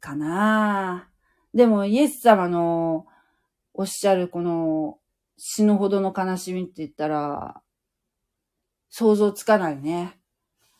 [0.00, 1.08] かな。
[1.54, 3.06] でも、イエス様の
[3.74, 4.98] おっしゃるこの
[5.36, 7.62] 死ぬほどの悲しみって言ったら、
[8.90, 10.20] 想像つかないね。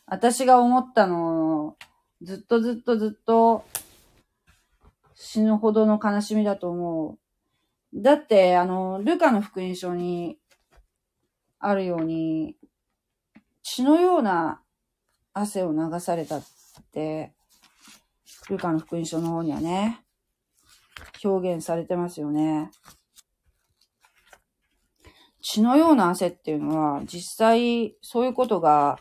[0.07, 1.77] 私が思ったの、
[2.21, 3.65] ずっとずっとずっと
[5.15, 7.19] 死ぬほどの悲しみだと思
[7.93, 8.03] う。
[8.03, 10.39] だって、あの、ルカの福音書に
[11.59, 12.57] あるように、
[13.73, 14.61] 血のような
[15.33, 16.45] 汗を流されたっ
[16.93, 17.33] て、
[18.49, 20.01] ルカの福音書の方にはね、
[21.23, 22.73] 表現されてますよね。
[25.41, 28.99] 血のような汗っていうのは、実際そういうことが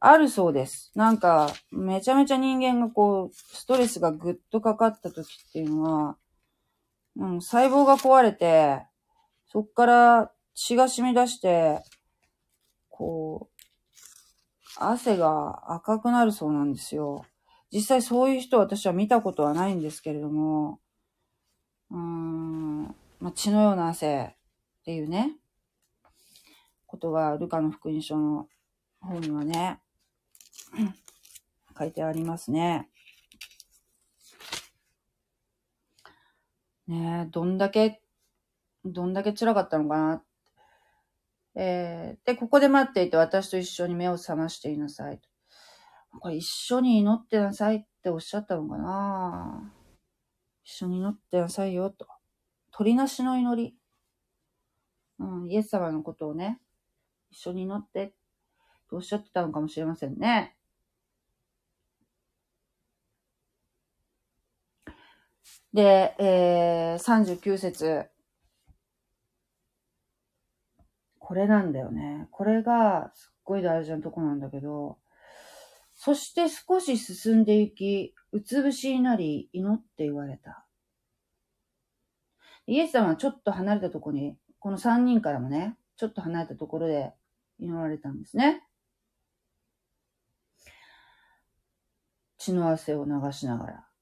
[0.00, 0.90] あるそうです。
[0.94, 6.16] なんか、めちゃめちゃ人間がこう、ストレスがぐっとかかった時っていうのは、
[7.16, 8.86] うん、細胞が壊れて、
[9.52, 11.82] そっから血が染み出して、
[12.88, 13.53] こう、
[14.76, 17.24] 汗が赤くなるそうなんですよ。
[17.72, 20.80] 実際そういう人私は見たことはないんですけれども、
[21.90, 22.82] うーん、
[23.20, 24.36] まあ、血のような汗
[24.80, 25.36] っていうね、
[26.86, 28.48] ことがルカの福音書の
[29.00, 29.80] 方にはね、
[31.76, 32.88] 書いてありますね。
[36.86, 38.02] ねえ、どんだけ、
[38.84, 40.22] どんだけ辛かったのかな。
[41.56, 45.20] えー、で、ここで待っていて私と一緒に目を覚ましていなさい。
[46.20, 49.72] これ一緒に祈ってなさいっておっしゃったのかな
[50.64, 52.06] 一緒に祈ってなさいよと。
[52.70, 53.76] 鳥なしの祈り。
[55.18, 56.60] うん、イエス様のことをね、
[57.30, 58.14] 一緒に祈って
[58.88, 60.56] とおっしゃってたのかもしれませんね。
[65.72, 68.13] で、えー、39節。
[71.26, 72.28] これなんだよね。
[72.32, 74.98] これがすっごい大事なとこなんだけど、
[75.94, 80.66] そして少し進んでいき、うつ伏しになり、祈って言われた。
[82.66, 87.14] イエス様はちょっと離れたとこに、この3人からもね、ちょっと離れたところで
[87.58, 88.62] 祈られたんですね。
[92.36, 93.93] 血の汗を流しながら。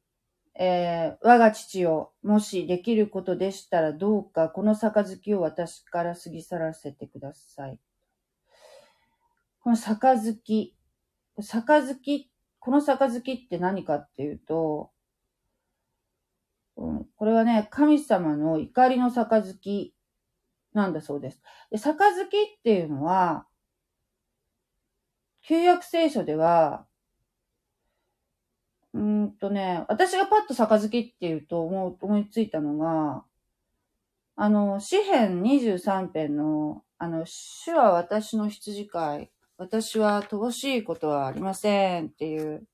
[0.54, 7.78] えー、我が父よ、もしできることでしたらどうかこの杯を私から過ぎ去らせてください。
[9.60, 10.34] この杯、
[11.36, 14.90] 杯、この杯って何かっていうと、
[16.76, 19.94] うん、これはね、神様の怒りの杯
[20.74, 21.40] なんだそうです。
[21.70, 23.46] 杯っていうのは、
[25.42, 26.86] 旧約聖書では、
[28.94, 33.24] うんとね、私がパッと杯って言うと思う思いついたのが、
[34.36, 42.66] あの、詩編23編の、あの、主は私の羊飼い、私は乏しいことはありませんっていう、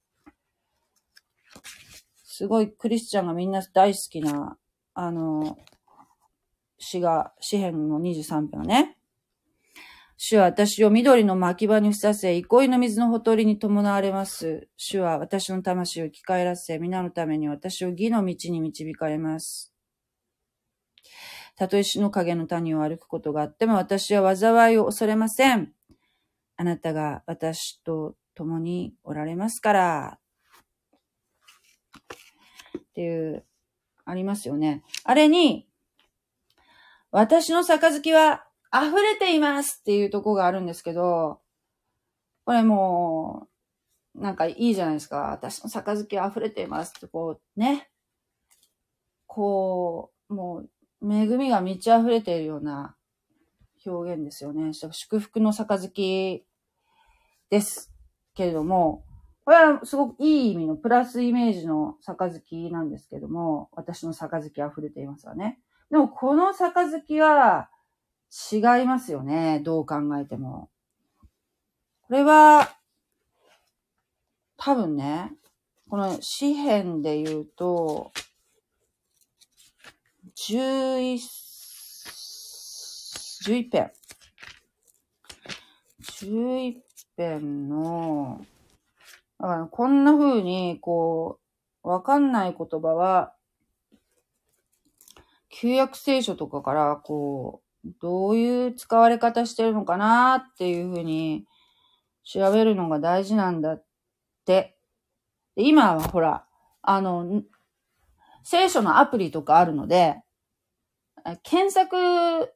[2.25, 4.57] すごいクリスチャンがみんな大好きな、
[4.95, 5.57] あの、
[6.79, 8.98] 詩が、詩編の23編はね、
[10.21, 14.69] 主は私を緑の牧場にふさせ、憩いの水のほとりに伴われます。
[14.77, 19.73] 主は私の魂を生き返らせ、皆のために私を義の道に導かれます。
[21.55, 25.73] たとえ死の影の谷を歩くことがあっても、私は災いを恐れません。
[26.57, 30.19] あなたが私と共におられますから。
[32.77, 33.45] っていう、
[34.05, 34.83] ありますよね。
[35.05, 35.69] あれに、
[37.13, 41.41] 私の杯は溢れていますっていうとこがあるんですけど、
[42.45, 43.49] これも
[44.15, 45.31] う、なんかいいじゃないですか。
[45.33, 47.91] 私の杯溢れていますってこう、ね。
[49.27, 50.65] こう、も
[51.01, 52.97] う、恵みが満ち溢れているような
[53.87, 54.73] 表現ですよね。
[54.73, 56.45] 祝福の杯
[57.51, 57.93] です
[58.35, 59.05] けれども、
[59.45, 65.61] これはすごくいい意味のプラスイメージの杯なんですけども、私の杯溢れていますわね。
[65.91, 67.71] でもこの杯は、
[68.31, 69.61] 違いますよね。
[69.61, 70.71] どう考えても。
[72.07, 72.77] これは、
[74.57, 75.33] 多分ね、
[75.89, 78.13] この詩編で言うと、
[80.37, 81.19] 11、
[83.45, 83.93] 11編。
[86.01, 86.81] 11
[87.17, 88.45] 編の、
[89.41, 91.39] だからこんな風に、こ
[91.85, 93.35] う、わかんない言葉は、
[95.49, 101.47] 旧約聖書とかから、こう、どういう使われ方してるのかなっていうふうに
[102.25, 103.85] 調べるのが大事なんだっ
[104.45, 104.77] て。
[105.57, 106.47] 今はほら、
[106.83, 107.43] あの、
[108.45, 110.23] 聖書のアプリとかあるので、
[111.43, 112.55] 検索、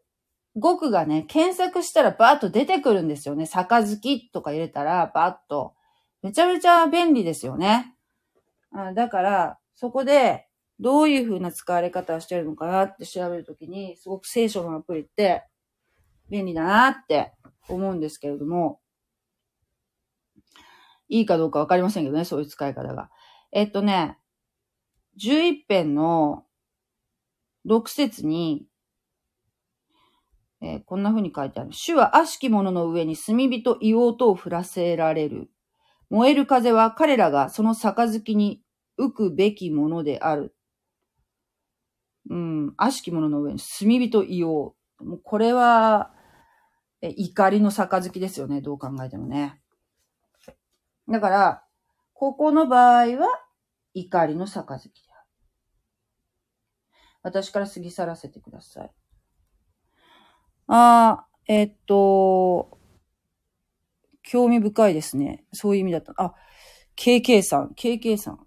[0.57, 3.47] 語句がね、検索したらバーッと出てくるんですよね。
[3.47, 5.75] 杯とか入れたらバーッと。
[6.23, 7.97] めちゃめちゃ便利ですよね。
[8.95, 10.47] だから、そこで、
[10.81, 15.45] どういう風な使われ方をしてるのかなって調べるときに、すごく聖書のアプリって
[16.31, 17.33] 便利だなって
[17.69, 18.81] 思うんですけれども、
[21.09, 23.11] いいかどうかわかりませんけどね、そういう使い方が。
[23.53, 24.19] えっとね、
[25.21, 26.45] 11編の
[27.67, 28.67] 6節に、
[30.63, 31.73] えー、こんな風に書いてある。
[31.73, 35.51] 主は悪しき者の上に炭火と硫黄とを降らせられる。
[36.09, 38.63] 燃える風は彼らがその杯に
[38.99, 40.55] 浮くべきものである。
[42.31, 45.05] うん、悪しき者の上に炭火と硫黄。
[45.05, 46.13] もうこれは、
[47.01, 48.61] え、怒りの杯ですよね。
[48.61, 49.61] どう考えてもね。
[51.09, 51.65] だから、
[52.15, 53.27] ここの場合は、
[53.95, 55.27] 怒りの杯である。
[57.23, 58.91] 私から過ぎ去らせてください。
[60.69, 62.79] あー、え、っと、
[64.23, 65.45] 興味深いですね。
[65.53, 66.15] そういう意味だった。
[66.17, 66.35] あ、
[66.97, 68.47] KK さん、KK さん。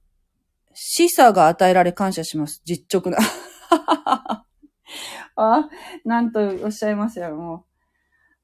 [0.74, 2.62] 示唆が与えられ感謝します。
[2.66, 3.18] 実直な。
[5.36, 5.70] あ、
[6.04, 7.66] なんとおっしゃいますよ、も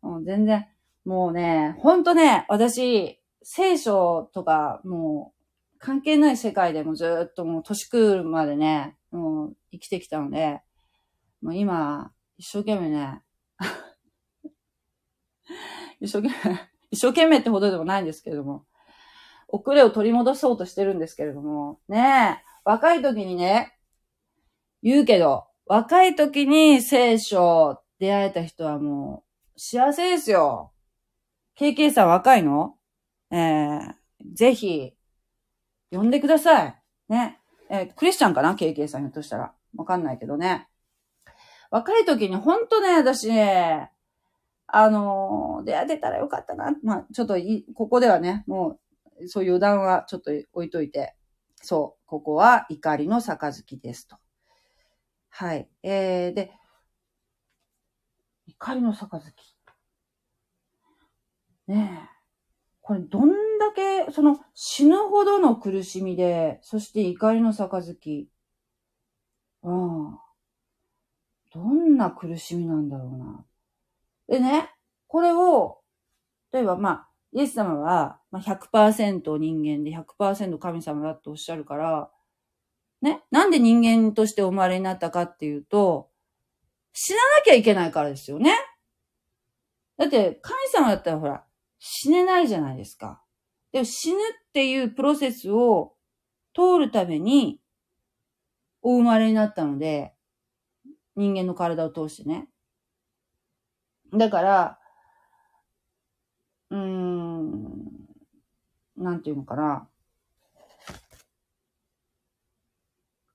[0.04, 0.08] う。
[0.08, 0.68] もう全然、
[1.06, 10.62] もうね、ほんとね、私、聖書とか、もう、関係ない世界でもずっともう年食うまでね、もう生きてきたので、
[11.42, 13.22] もう今、一生懸命ね、
[16.00, 16.60] 一生懸命、
[16.92, 18.66] 一生懸命ってほどでもないんですけれども、
[19.48, 23.78] 遅れを取り戻そうとしてるんですけれども、ねえ、若い時にね、
[24.84, 29.24] 言うけど、若い時に聖書出会えた人はも
[29.56, 30.74] う幸せですよ。
[31.58, 32.76] KK さん若いの？
[33.32, 33.94] えー、
[34.34, 34.94] ぜひ、
[35.92, 36.82] 呼んでください。
[37.10, 37.40] ね。
[37.70, 39.54] えー、クリスチャンかな ?KK さんひょっとしたら。
[39.78, 40.68] わかんないけどね。
[41.70, 43.92] 若い時にほんとね、私ね、
[44.68, 46.76] あのー、出会ってたらよかったな。
[46.84, 48.80] まあ、ちょっとい、ここではね、も
[49.22, 51.16] う、そういう余談はちょっと置いといて。
[51.64, 54.18] そう、ここは怒りの杯ですと。
[55.32, 55.68] はい。
[55.82, 56.52] えー、で、
[58.48, 59.34] 怒りの杯。
[61.68, 62.22] ねえ。
[62.82, 68.28] これどんだけ、その死ぬほどの苦しみで、そして怒りの杯。
[69.64, 70.20] うん。
[71.54, 73.46] どんな苦しみなんだろうな。
[74.28, 74.70] でね、
[75.08, 75.80] これを、
[76.52, 82.12] 例えばまあ、イエス様はま100%人間で100%神様だっておっしゃるから、
[83.02, 86.10] ね、なんで人間としてお生まれになったかっていうと、
[86.94, 88.56] 死ななきゃいけないからですよね。
[89.98, 91.46] だって、神様だったらほら、
[91.80, 93.24] 死ねないじゃないですか。
[93.72, 95.96] でも死ぬっていうプロセスを
[96.54, 97.60] 通るために、
[98.84, 100.14] お生まれになったので、
[101.16, 102.50] 人間の体を通してね。
[104.14, 104.80] だから、
[106.70, 108.02] うーん、
[108.98, 109.88] なんていうのかな。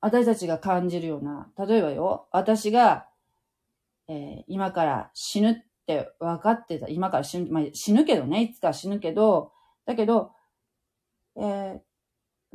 [0.06, 3.08] 私たちが感じるような、例えばよ、私が、
[4.06, 5.54] えー、今から死ぬっ
[5.84, 6.86] て分かってた。
[6.86, 9.50] 今から死ぬ、まあ、死ぬけどね、いつか死ぬけど、
[9.84, 10.30] だけど、
[11.34, 11.80] えー、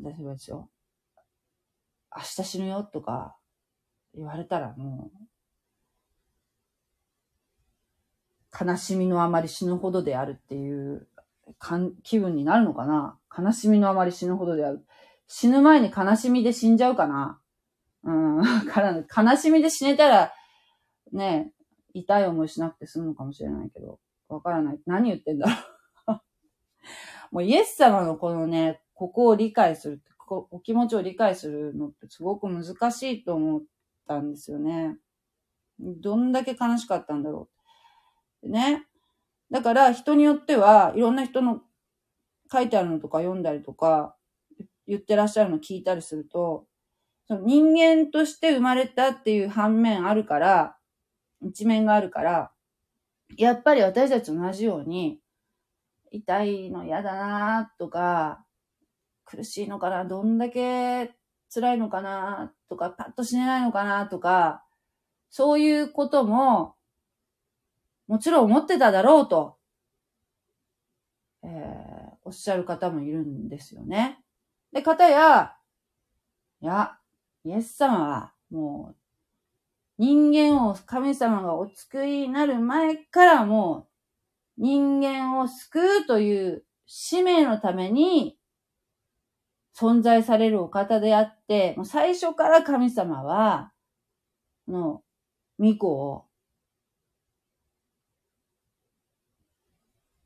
[0.01, 0.69] 例えばですよ。
[2.15, 3.35] 明日死ぬよとか
[4.15, 5.17] 言われたらもう、
[8.65, 11.05] 悲しみのあまり死ぬほどであるっていう
[11.59, 14.85] かん気分になるのかな悲しみのあまり死ぬほどである。
[15.27, 17.40] 死ぬ前に悲しみで死んじゃうかな
[18.03, 20.33] うん、 から悲しみで死ねたら、
[21.11, 21.53] ね、
[21.93, 23.99] 痛い思いしなくて済むのかもしれないけど、
[24.29, 24.79] わからない。
[24.85, 25.47] 何言ってんだ
[26.07, 26.21] ろう
[27.35, 33.61] もうイエス様のこのね、ここを理解するこ、お気持ちを理解するのってすごく難しいと思っ
[34.07, 34.97] たんですよね。
[35.77, 37.49] どんだけ悲しかったんだろ
[38.41, 38.49] う。
[38.49, 38.87] ね。
[39.49, 41.61] だから人によっては、いろんな人の
[42.49, 44.15] 書いてあるのとか読んだりとか、
[44.87, 46.65] 言ってらっしゃるの聞いたりすると、
[47.27, 50.77] その人間として生まれたっていう反面あるから、
[51.41, 52.51] 一面があるから、
[53.37, 55.19] やっぱり私たち同じように、
[56.11, 58.45] 痛いの嫌だなとか、
[59.25, 61.15] 苦しいのかなどんだけ
[61.53, 64.65] 辛いのかなとか、パッと死ねないのかなとか、
[65.29, 66.75] そういうことも、
[68.07, 69.57] もちろん思ってただろうと、
[71.43, 74.19] えー、おっしゃる方もいるんですよね。
[74.73, 75.55] で、方や、
[76.61, 76.97] いや、
[77.43, 78.95] イエス様はもう
[79.97, 83.87] 人間を神様がお救いになる前からも
[84.57, 88.37] う人間を救うという使命のために
[89.75, 93.71] 存在されるお方であって、もう最初から神様は、
[94.67, 95.01] の、
[95.57, 96.25] 御子を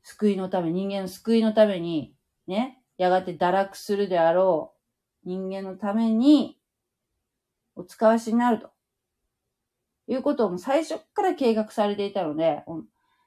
[0.02, 2.14] 救いのため、人間の救いのために、
[2.46, 4.74] ね、やがて堕落するであろ
[5.24, 6.58] う人間のために
[7.76, 8.70] お使わしになると。
[10.08, 12.62] いうことをも最初から計画されていたので、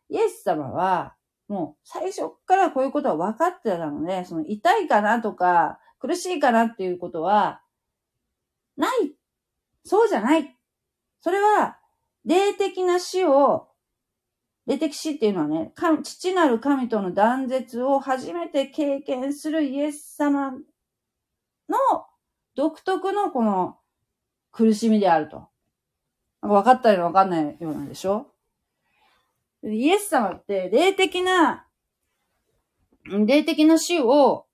[0.09, 1.15] イエス様は、
[1.47, 7.61] もう最初からこういうことは分かってたので、その痛いかなとか、苦しいかなっていうことは、
[8.77, 9.13] ない。
[9.83, 10.55] そうじゃない。
[11.21, 11.77] それは、
[12.23, 13.67] 霊的な死を、
[14.65, 15.73] 霊的死っていうのはね、
[16.03, 20.57] 父なる神との断絶を初めて経験するイエス様の
[22.55, 23.79] 独特のこの
[24.51, 25.47] 苦しみであると。
[26.41, 28.27] 分かったり分かんないようなんでしょ？
[29.63, 31.67] イエス様って霊的な、
[33.05, 34.45] 霊的な死を、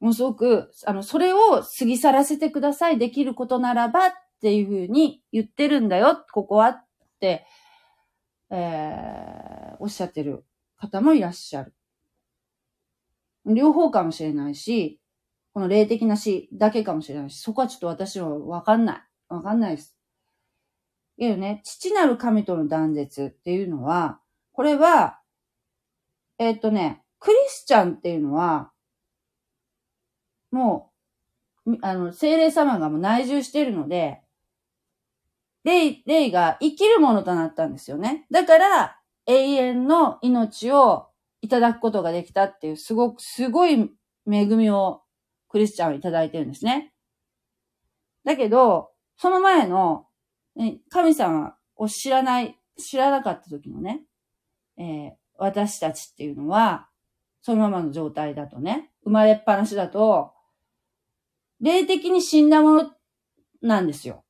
[0.00, 6.84] もうすごく、あの、それを過ぎ去らせてください、できることならばっていうふうに言ってるんだよ、ここはっ
[7.20, 7.46] て、
[8.50, 10.44] えー、おっしゃってる
[10.76, 11.74] 方もいらっしゃる。
[13.46, 15.00] 両方かもしれないし、
[15.54, 19.02] この霊的な死だけかもしれないし、そこはちょっと私はわかんない。
[19.28, 19.94] わかんないです。
[21.18, 24.20] けどね、父なる神との断絶っていうのは、
[24.52, 25.20] これは、
[26.38, 28.70] えっ、とね、クリスチャンっていうのは、
[30.50, 30.92] も
[31.66, 34.22] う、あの、精霊様がもう内住しているので、
[35.64, 38.26] 霊、霊が生きるものとなったんですよね。
[38.30, 41.08] だから、永遠の命を
[41.42, 43.90] いただくことができたっていう、すごく、すごい
[44.30, 45.02] 恵みを
[45.48, 46.92] クリスチャンはいただいてるんですね。
[48.24, 50.06] だけど、その前の、
[50.88, 54.02] 神様を知らない、知らなかった時のね、
[54.76, 56.88] えー、私たちっていうのは、
[57.42, 60.32] そのままの状態だとね、生まれっぱなしだと、
[61.60, 62.90] 霊的に死んだもの
[63.60, 64.24] なんですよ。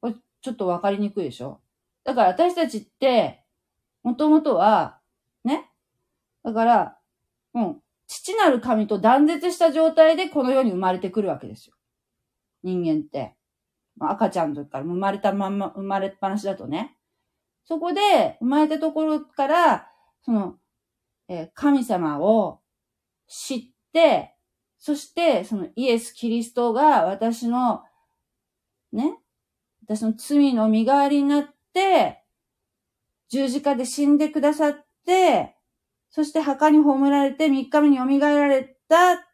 [0.00, 1.60] これ、ちょっとわかりにくいでしょ？
[2.04, 3.42] だから私たちって、
[4.04, 5.00] もともとは、
[5.44, 5.68] ね。
[6.44, 6.98] だから、
[7.54, 7.82] うん。
[8.06, 11.74] 父なる神と断絶した状態でこの世に生まれてくるわけですよ。
[12.62, 13.34] 人間って。
[14.00, 16.96] 赤ちゃんの時から生まれたまんま、生まれっぱなしだとね。
[17.64, 19.88] そこで、生まれたところから、
[20.22, 20.56] その、
[21.28, 22.60] えー、神様を
[23.26, 23.60] 知っ
[23.92, 24.34] て、
[24.78, 27.82] そして、そのイエス・キリストが私の、
[28.92, 29.18] ね、
[29.82, 32.22] 私の罪の身代わりになって、
[33.28, 35.56] 十字架で死んでくださって、
[36.10, 39.26] そして墓に葬られて3日目に蘇られた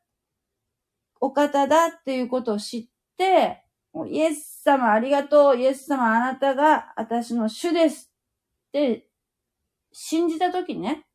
[1.21, 8.11] お方だっていうことを知って、イエス様ありがとう、イエス様あなたが私の主です
[8.69, 9.07] って
[9.93, 11.07] 信じたときね、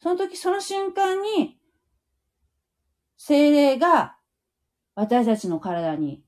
[0.00, 1.58] その時その瞬間に
[3.16, 4.16] 精霊が
[4.94, 6.22] 私たちの体に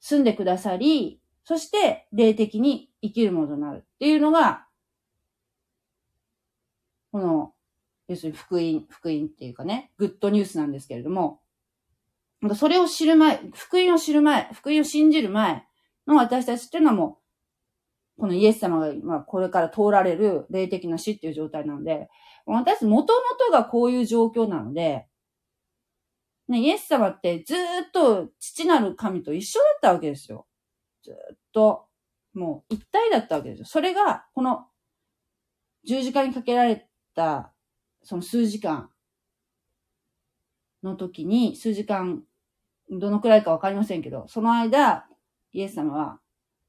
[0.00, 4.66] 住んでくださり、そして霊的に生きるものになるっていうのが、
[7.10, 7.52] この、
[8.08, 11.40] 要するに福音、福音っていうかね、グッドニュースなんですけれども、
[12.50, 15.64] かそれを知る前、福音を知る前、福音を信じる前
[16.06, 17.18] の私たちっていうのはも
[18.18, 22.08] う、このイエス様が、まあ、これから通られる霊的な死っていう状態なので、
[22.46, 25.06] 私、もともとがこういう状況なので、
[26.48, 27.56] ね、イエス様ってずっ
[27.92, 30.46] と父なる神と一緒だったわけですよ。
[31.02, 31.86] ずっと、
[32.34, 33.64] もう一体だったわけですよ。
[33.64, 34.66] それが、この
[35.84, 37.52] 十字架にかけられた、
[38.02, 38.90] その数時間
[40.82, 42.24] の時に、数時間、
[42.90, 45.06] どのくらいかわかりませんけど、その間、
[45.52, 46.20] イエス様は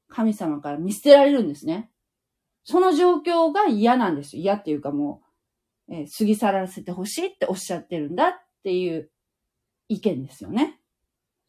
[0.08, 1.90] 神様から見捨てられるんですね。
[2.64, 4.42] その状況が嫌なんですよ。
[4.42, 5.22] 嫌っていうかも
[5.88, 8.32] う、えー、過ぎ去らせてほしいっておっしゃってるんだっ
[8.64, 9.10] ていう
[9.88, 10.80] 意見ですよね。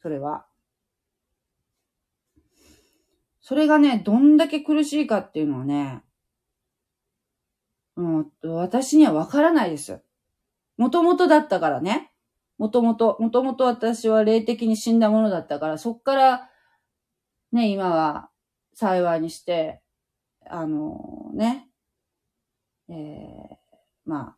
[0.02, 0.46] それは。
[3.42, 6.04] それがね、どんだけ苦しいかっていうのはね、
[7.96, 10.02] うん、私にはわからないです。
[10.78, 12.12] もともとだったからね。
[12.58, 16.50] もともと、もともと私は霊的に死んだものだったから、そっから、
[17.52, 18.30] ね、今は
[18.74, 19.82] 幸いにして、
[20.50, 21.68] あのね、
[22.90, 22.96] えー、
[24.06, 24.38] まあ、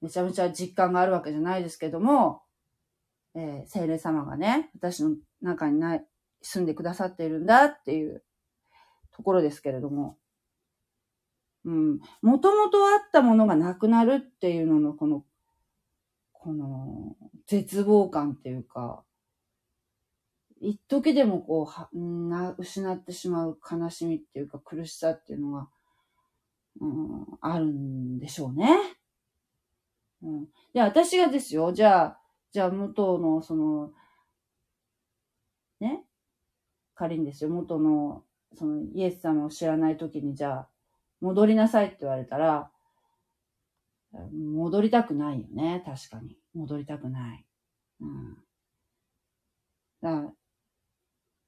[0.00, 2.42] めちゃめちゃ実感があるわけじゃないですけども、
[3.34, 6.04] えー、精霊様がね、私の中にない、
[6.42, 8.24] 住んでくださっているんだっていう
[9.12, 10.16] ところですけれども、
[11.64, 15.24] うん、もともとあったものがなくなるっていうのの、この、
[16.40, 17.16] この、
[17.46, 19.04] 絶望感っていうか、
[20.62, 25.68] 一時でもこう、はな、失ってしまう悲しみっていうか苦しさっていうのが、
[26.80, 28.68] うん、あるんでしょうね。
[30.22, 30.44] うん。
[30.72, 32.18] で、私がですよ、じゃあ、
[32.52, 33.92] じゃあ元の、その、
[35.80, 36.04] ね、
[36.94, 38.24] 仮にですよ、元の、
[38.54, 40.68] その、イエス様を知らない時に、じゃあ、
[41.20, 42.70] 戻りなさいって言われたら、
[44.12, 46.36] 戻りたくないよね、確かに。
[46.54, 47.46] 戻りたくない。
[48.00, 48.38] うん。
[50.02, 50.34] だ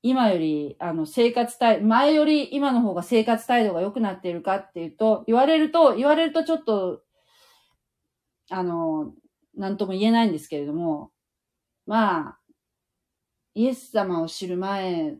[0.04, 7.02] 今より、あの、生活態、前より今の方が生活態度が良くなっているかっていうと、言われると、言われるとちょっと、
[8.50, 9.14] あの、
[9.54, 11.12] なんとも言えないんですけれども、
[11.86, 12.38] まあ、
[13.54, 15.16] イエス様を知る前っ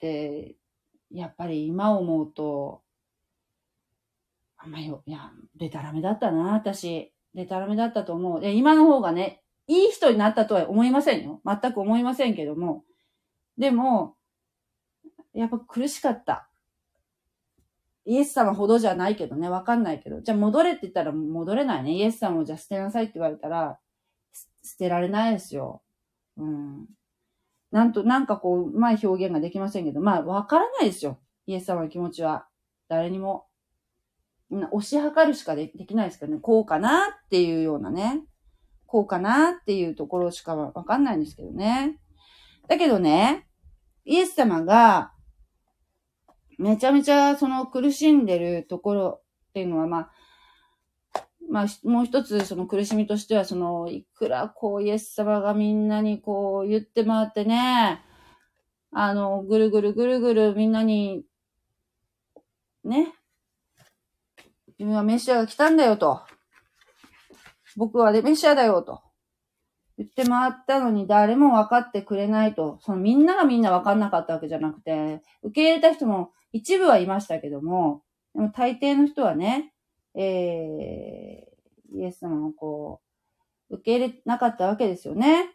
[0.00, 0.56] て、
[1.10, 2.83] やっぱり今思うと、
[4.64, 7.12] あんまり、いや、デタラメだったな、私。
[7.34, 8.40] デタラメだったと思う。
[8.40, 11.42] で、今の方がね、いい人になったとは思いませんよ。
[11.44, 12.84] 全く思いませんけども。
[13.58, 14.16] でも、
[15.34, 16.48] やっぱ苦しかった。
[18.06, 20.20] イエス様ほどじゃないけどね、わかんないけど。
[20.20, 21.92] じゃあ戻れって言ったら戻れないね。
[21.92, 23.78] イエス様をじゃあ捨てなさいって言われたら、
[24.62, 25.82] 捨てられないですよ。
[26.36, 26.86] うん。
[27.70, 31.18] なんと、なんかこう、うまい表現ができませんけど、まあ、わからないですよ。
[31.46, 32.46] イエス様の気持ちは。
[32.88, 33.46] 誰にも。
[34.70, 36.40] 押し量るしかできないですけどね。
[36.40, 38.22] こうかなっていうようなね。
[38.86, 41.98] こうかなっていうところしかわかんないんですけどね。
[42.68, 43.48] だけどね、
[44.04, 45.12] イエス様が、
[46.58, 50.10] めちゃめちゃその苦しんでるところっていうのは、まあ、
[51.50, 58.02] まあ、もう一つその苦しみとしては、その、いくらこうイエス様がみんなにこう言って回ってね、
[58.92, 61.24] あの、ぐるぐるぐるぐるみんなに、
[62.84, 63.12] ね、
[64.78, 66.22] 自分はメシアが来たんだよと。
[67.76, 69.02] 僕はメシアだよと
[69.96, 78.02] 言って回ったのに誰も分かってくれないと、そのみんながみんな分かんなかったわけじゃなくて、受け入れた人も一部はいましたけども、
[78.34, 79.72] でも大抵の人はね、
[80.14, 83.00] えー、イエス様をこ
[83.70, 85.50] う、受け入れなかったわけですよね。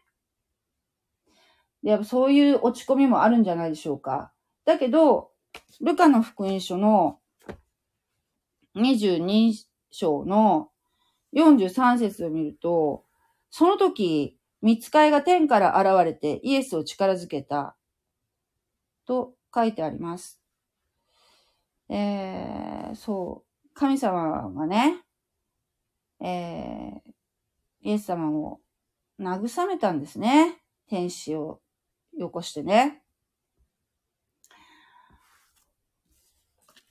[1.83, 4.31] で、やっぱそういう落ち込みもあるんじゃないでしょうか。
[4.65, 5.31] だけど、
[5.81, 7.18] ルカの福音書の
[8.75, 9.53] 22
[9.91, 10.69] 章の
[11.35, 13.03] 43節を見ると、
[13.49, 17.75] その時、見つかいが天から現れてイエスを力づけた
[19.05, 20.39] と書いてあります。
[21.89, 23.69] えー、そう。
[23.73, 25.01] 神様がね、
[26.19, 27.11] えー、
[27.81, 28.59] イエス様を
[29.19, 30.61] 慰めたんですね。
[30.87, 31.61] 天使を
[32.17, 33.01] よこしてね。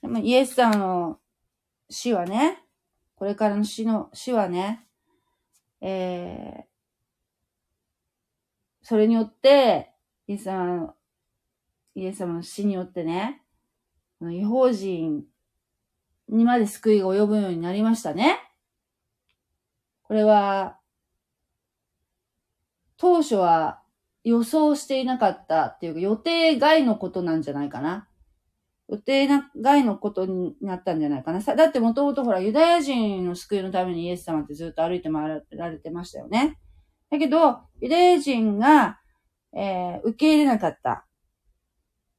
[0.01, 1.19] でもイエス様の
[1.89, 2.63] 死はね、
[3.15, 4.85] これからの死の、死はね、
[5.81, 6.63] えー、
[8.83, 9.91] それによって、
[10.27, 10.95] イエス様の、
[11.95, 13.41] イエス様の死によってね、
[14.21, 15.23] 違法人
[16.27, 18.39] にまで救いが及ぶようになりましたね。
[20.03, 20.77] これは、
[22.97, 23.81] 当初は
[24.25, 28.08] 予想していなかったっていうか予定外のことなんじゃないかな。
[28.91, 29.27] 予定
[29.61, 31.39] 外のことになったんじゃないかな。
[31.41, 36.57] だってもともとほらユダヤ人の救いのためにイエス様ってずっと歩いて回られてましたよね。
[37.11, 38.99] だけど、ユダヤ人が、
[39.55, 41.05] えー、受け入れなかった。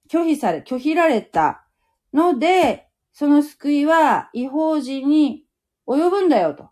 [0.08, 1.66] 拒否され、拒否られた
[2.12, 5.44] ので、その救いは違法人に
[5.88, 6.70] 及ぶんだよと。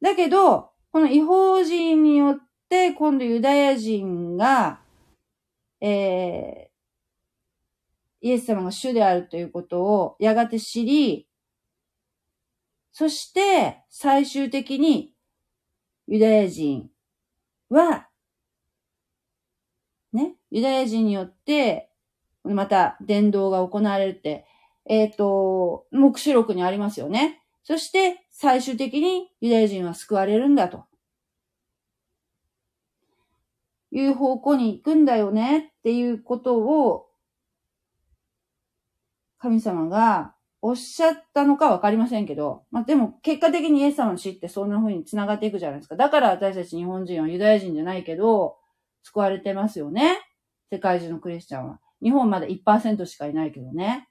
[0.00, 2.38] だけど、この違法人によっ
[2.68, 4.80] て、今度ユダヤ人が、
[5.80, 6.71] えー、
[8.22, 11.26] イエス様が主であるということをやがて知り、
[12.92, 15.12] そして最終的に
[16.06, 16.88] ユダヤ人
[17.68, 18.08] は、
[20.12, 21.90] ね、ユダヤ人によって
[22.44, 24.46] また伝道が行われるって、
[24.86, 27.42] えっ、ー、と、目視録にありますよね。
[27.64, 30.84] そして最終的にユダヤ人は救われるんだと。
[33.90, 37.11] いう方向に行くんだよねっていうことを
[39.42, 45.96] 神様がおっしゃったのかわかりませんけど、まあ、でも結果的にイエス様の死ってそんな風に繋がっていくじゃないですか。
[45.96, 48.56] だから私たち日本人はユダヤ人じゃないけど、
[49.02, 50.20] 救われてますよね。
[50.70, 51.80] 世界中のクリスチャンは。
[52.00, 54.08] 日本まだ1%しかいないけどね。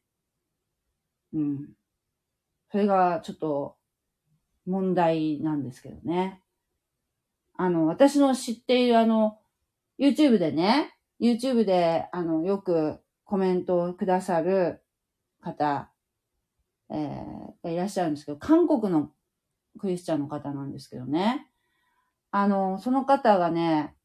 [1.34, 1.69] うん。
[2.69, 3.77] それがちょっと
[4.65, 6.41] 問題なんですけどね。
[7.55, 9.39] あの、私の知っているあの、
[9.97, 14.80] YouTube でね、YouTube であの、よくコメントをくださる
[15.42, 15.92] 方、
[16.89, 19.12] えー、いらっしゃるんですけど、韓国の
[19.80, 21.48] クリスチャンの方なんですけどね。
[22.32, 23.96] あの、その方がね、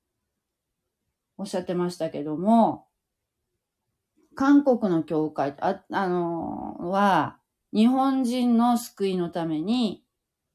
[1.38, 2.86] おっしゃってましたけども、
[4.34, 7.38] 韓国の教会、あ、あのは、
[7.72, 10.04] 日本人の救いのために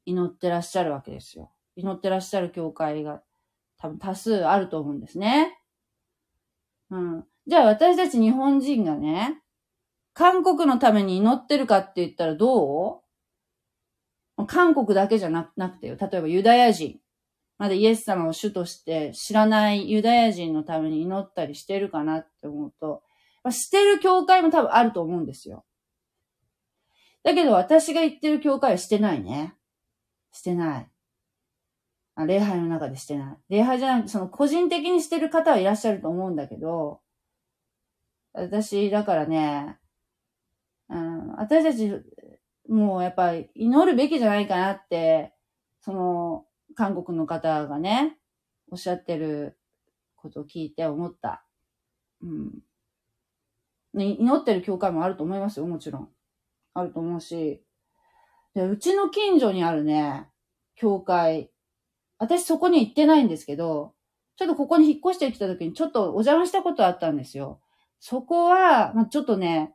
[0.06, 1.52] 祈ってらっしゃるわけですよ。
[1.76, 3.22] 祈ってらっしゃる教会が
[3.78, 5.58] 多分多数あると思うんですね。
[6.90, 7.24] うん。
[7.46, 9.41] じゃあ私たち日本人がね、
[10.14, 13.02] 韓国のために祈ってるかって言ったらど
[14.38, 14.46] う？
[14.46, 15.96] 韓国だけじゃなくてよ。
[16.00, 16.98] 例えばユダヤ人。
[17.58, 23.02] まだイエス様を主として知らないユダヤ人のために祈ったりしてるかなって思うと、
[23.44, 25.64] まあ、してる教会も多分あると思うんですよ。
[27.22, 29.54] だけど私が言ってる教会はしてないね。
[30.32, 30.88] してない。
[32.16, 33.36] あ礼拝の中でしてない。
[33.48, 37.00] 礼拝じゃなくて、その個人的にしてる方はいらっしゃると思うんだけど、
[38.32, 39.78] 私、だからね、
[40.92, 41.90] うん、私たち、
[42.68, 45.32] もうやっぱり祈るべきじゃないかなって、
[45.80, 48.18] その、韓国の方がね、
[48.70, 49.58] おっしゃってる
[50.16, 51.44] ことを聞いて思った。
[52.22, 52.62] うん。
[53.94, 56.08] 祈ってる教会もあると思いますよ、もちろん。
[56.74, 57.62] あると思うし。
[58.54, 60.28] で、うちの近所にあるね、
[60.74, 61.50] 教会。
[62.18, 63.94] 私そこに行ってないんですけど、
[64.36, 67.60] ちょっとここに引っ越してきた時にちょっとお邪魔したことあったんですよ。
[67.98, 69.74] そこは、まあ、ちょっとね、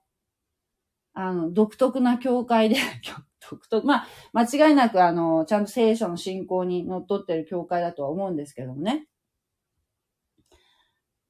[1.17, 2.75] あの、独特な教会で
[3.49, 9.07] 独特、まあ、間違いなくあの、ちゃんと聖書の信仰に則っってる教会だとは思うんですけどもね。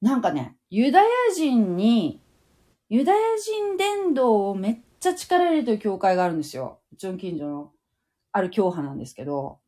[0.00, 2.20] なんかね、ユダヤ人に
[2.90, 6.80] ユダヤ人伝道をめっちゃ力入れてる教会があるんですよ。
[6.92, 7.72] うちの近所の
[8.32, 9.60] ある教派なんですけど。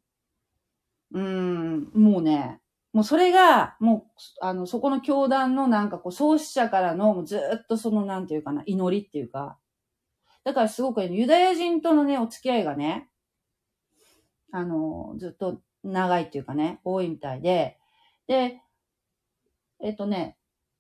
[1.13, 2.61] うーん、もうね、
[2.93, 9.60] もうそれが、もう、あの、そこの教団のなんかこう、創始者からのずっとその、なんていうかな、祈りっていうか。
[10.45, 13.09] だからすごくユダヤ人とのね、お付き合いがね、
[14.53, 17.79] あの、ずっと長いっていうかね、多いみたいで、
[18.27, 18.61] で、
[19.81, 20.37] えっとね、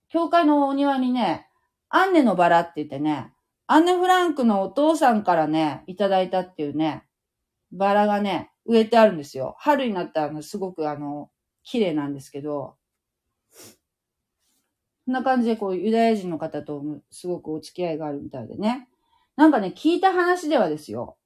[0.08, 1.46] 教会のお庭にね、
[1.88, 3.32] アンネのバラって言ってね、
[3.66, 7.04] アンネ・フランクのお父さんからね、いただいたっていうね、
[7.72, 9.54] バラがね、植えてあるんですよ。
[9.58, 11.30] 春になったらすごくあの、
[11.62, 12.76] 綺麗なんですけど、
[15.06, 18.88] こんな感じでこう、ユダヤ人の方とすごくお付き合いがあるみたいでね。
[19.36, 21.16] なんかね、聞いた話ではですよ。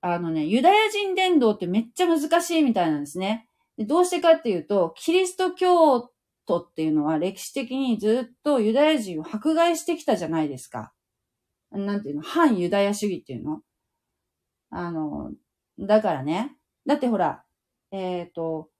[0.00, 3.48] あのね、ユダヤ人伝道ってめっちゃ難しいみたいなんですね。
[3.76, 6.10] でどうしてかっていうと、キリスト教
[6.46, 10.92] 徒っていうのは歴史的にずっとユダヤ人を迫害してきたじゃないですか。
[11.70, 12.22] なんていうの？
[12.22, 13.60] 反ユダヤ主義っていうの？
[14.70, 15.32] あの、
[15.78, 16.56] だからね。
[16.86, 17.44] だってほら、
[17.90, 18.70] えっ、ー、と、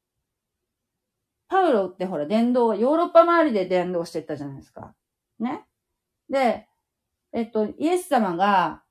[1.49, 4.95] パウロってほら、伝道ヨーロッパ周りで伝道してったじゃないですか。
[5.39, 5.65] ね？
[6.31, 6.67] で、
[7.33, 8.83] えっと、イエス様が、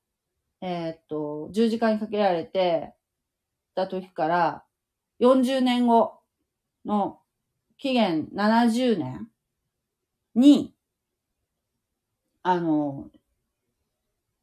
[0.62, 2.94] えっと、十字架にかけられて
[3.76, 4.64] た時から
[5.20, 6.20] 40年後
[6.86, 7.20] の
[7.78, 9.30] 紀元70年
[10.36, 10.74] に、
[12.44, 13.10] あの、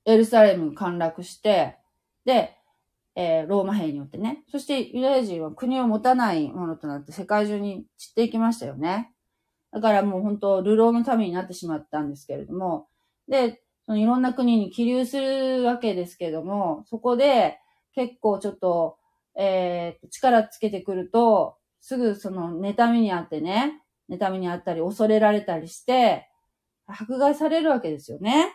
[0.04, 1.76] エルサレム陥落して、
[2.24, 2.56] で、
[3.14, 4.44] えー、ローマ兵によってね。
[4.50, 9.12] そしてユダヤ人は国を持たないものとなって世界中に散っていきましたよね。
[9.72, 12.88] だからもう本当、流浪の民になってしまったんですけれども、
[13.28, 17.58] で、そのいろんな国に起流するわけですけども、そこで
[17.94, 18.98] 結構ちょっと、
[19.36, 23.80] えー、力つけてくると、すぐその妬みにあってね、
[24.10, 26.28] 妬みにあったり恐れられたりして、
[26.86, 28.54] 迫害されるわけですよね。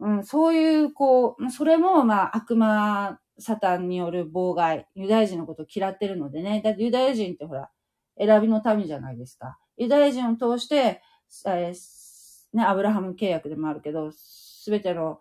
[0.00, 6.62] うん、そういう、こう、それも、まあ、悪魔サタンによる妨害、ユダヤ人のことを嫌ってるのでね。
[6.62, 7.70] だってユダヤ人ってほら、
[8.18, 9.58] 選びの民じゃないですか。
[9.76, 11.02] ユダヤ人を通して、
[11.46, 14.10] えー、ね、アブラハム契約でもあるけど、
[14.64, 15.20] すべての、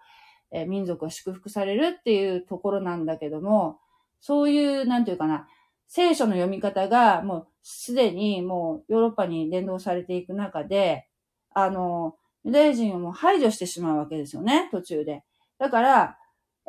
[0.51, 3.79] え、民族が祝福されるっていうところなんだけども、
[4.21, 5.49] そういう、なんていうかな、
[5.89, 11.09] 聖書の読み方がもうすでにもうヨーロッパに伝導されていく中で、
[11.53, 12.15] あの、
[12.45, 15.25] ユダヤ人をもう排除してしまうわけですよね、途中で。
[15.59, 16.17] だから、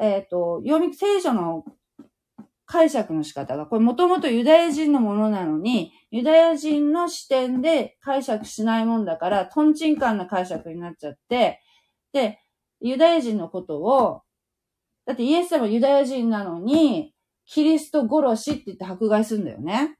[0.00, 1.64] えっ、ー、と、読み、聖書の
[2.66, 11.60] 解釈の仕方が、これもともとユダヤ人のものなのに、ユダヤ人の視点で解釈しないもんだから、トンチンカンな解釈になっちゃって、
[12.12, 12.40] で、
[12.88, 14.22] ユダヤ人のことを、
[15.06, 17.14] だってイエス様ユダヤ人なのに、
[17.46, 19.98] キリスト殺しって言って迫害するんだよね。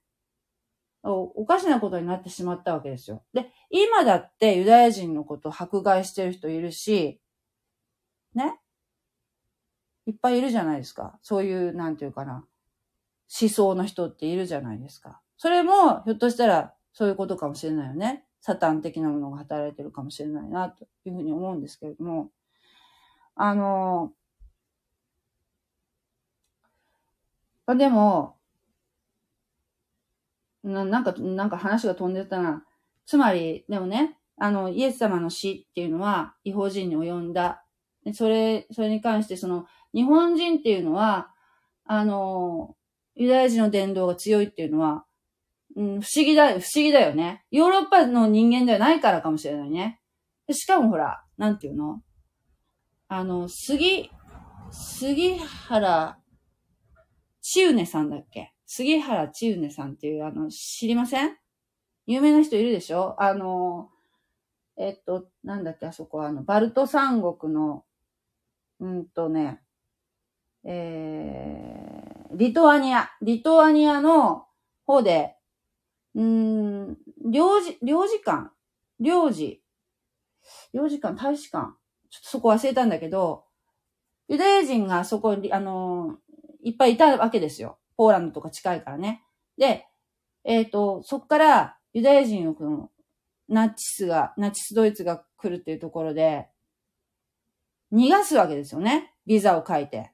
[1.02, 3.22] おかしなことになってしまったわけですよ。
[3.34, 7.20] で、今だってユダヤ人のことを迫害してる人いるし、
[8.34, 8.58] ね？
[10.06, 11.18] いっぱいいるじゃないですか。
[11.22, 12.46] そういう、なんていうかな、
[13.40, 15.20] 思想の人っているじゃないですか。
[15.36, 18.26] それも、ひょっとしたら、そういうことかもしれないよね。
[18.40, 22.30] サタン的なものが働いてるかもしれないな、というふうに思うんですけれども、
[23.36, 24.12] あの、
[27.66, 28.36] あでも、
[30.62, 32.64] ななんか、なんか話が飛んでたな。
[33.06, 37.64] つまり、でもね、あの、イエス様の死っていうのは、違法人に及んだ。
[38.12, 41.30] それ、それに関して、その、日本人っていうのは、
[41.84, 42.76] あの、
[43.14, 45.04] ユダヤ人の伝道が強いっていうのは、
[45.76, 47.44] うん、不思議だ、不思議だよね。
[47.50, 50.00] ヨーロッパの人間ではないからかもしれないね。
[50.50, 52.00] しかもほら、なんていうの？
[53.16, 54.10] あの、杉、
[54.72, 56.18] 杉原
[57.40, 58.52] 千畝さんだっけ？
[58.66, 61.36] 杉原千畝さんっていう、あの、知りません？
[62.06, 63.14] 有名な人いるでしょ？
[63.22, 63.88] あの、
[64.76, 67.84] えっと、なんだっけ、あそこ、あの、バルト三国の、
[68.80, 69.60] うんとね、
[70.64, 74.46] えー、リトアニア、リトアニアの
[74.86, 75.36] 方で、
[76.16, 78.50] うん、領事、領事館、
[78.98, 79.62] 領事、
[80.72, 81.76] 領事館、大使館、
[82.14, 83.44] ちょっとそこ忘れたんだけど、
[84.28, 86.16] ユダヤ人がそこに、あの
[86.62, 87.78] いっぱいいたわけですよ。
[87.96, 89.24] ポーランドとか近いからね。
[89.58, 89.86] で、
[90.44, 92.90] えっ、ー、と、そっからユダヤ人をこの、
[93.48, 96.48] ナチスが、ナチスドイツが来るっていうところで、
[97.92, 99.12] 逃がすわけですよね。
[99.26, 100.12] ビザを書いて。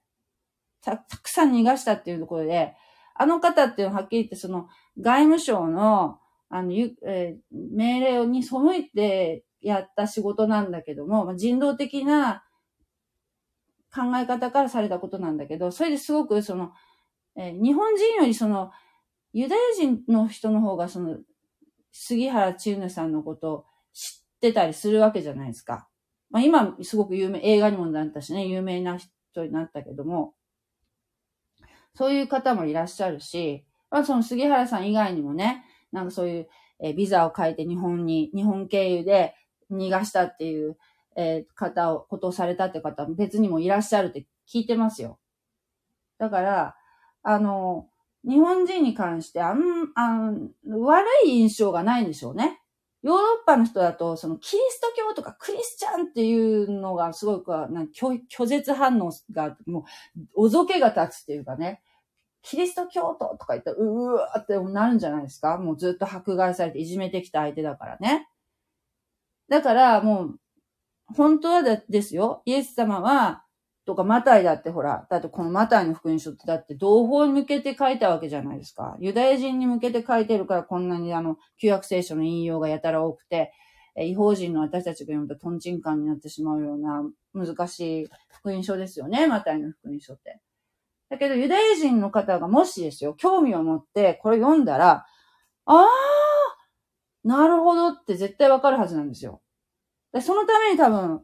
[0.83, 2.75] た、たくさん逃がしたっていうところで、
[3.15, 12.45] あの方っていうのははっきり言ってその外務省の、あの、えー、命令に背いてやった仕事なんだけども、まあ、人道的な
[13.95, 16.73] 考え方からされたことなんだけど、それですごくその、
[17.37, 18.71] えー、日本人よりその、
[19.33, 21.19] ユダヤ人の人の方がその、
[21.93, 25.89] 杉原千畝さんのことを知ってたりするわけじゃないですか。
[26.31, 30.35] まあ今すごく有名、映画にもなったしね、有名な人になったけども、
[31.95, 36.49] そういう方もいらっしゃるし、まあその杉原さん以外にもね、なんかそういう、
[36.81, 39.35] えー、ビザを書いて日本に、日本経由で
[39.73, 40.77] 逃がしたっていう、
[41.16, 45.18] えー、方を、ことをされたって方も別にもいらっしゃるって聞いてますよ。
[46.18, 46.77] だから、
[47.23, 47.89] あの、
[48.25, 49.61] 日本人に関してあん、
[49.95, 52.61] あん、悪い印象がないんでしょうね。
[53.03, 61.83] ヨーロッパの人だと、そのキリスト教とかクリスチャンっていうのがすごく、なん拒拒絶反応が、もう、おぞけが立つっていうかね、
[62.43, 68.29] キリスト教徒とか言ったら、うわーってなるんじゃないですかもうずっと迫害されていじめてきた相手だからね。
[69.51, 70.41] だからもう、
[71.15, 72.43] 本当はですよ。
[72.47, 73.45] イエス様は、
[73.85, 78.97] とか、マタイだってほら、だってこのマタイの福音書ってだって同胞に向けて書いたわけじゃないですか。
[79.01, 83.53] ユダヤ人に向けて書いてるからこんなにあの、旧約聖書の引用がやたら多くて、
[83.97, 87.03] え違法人の私たちが読むとトンチンカンになってしまうような
[87.35, 90.39] 難しい福音書ですよね、マタイの福音書って。
[91.09, 95.05] だけど、ユダヤ人の方がもしですよ、興味を持ってこれ読んだら、
[95.67, 95.87] あー、
[97.25, 99.43] なるほどって絶対わかるはずなんですよ。
[100.21, 101.23] そのために多分、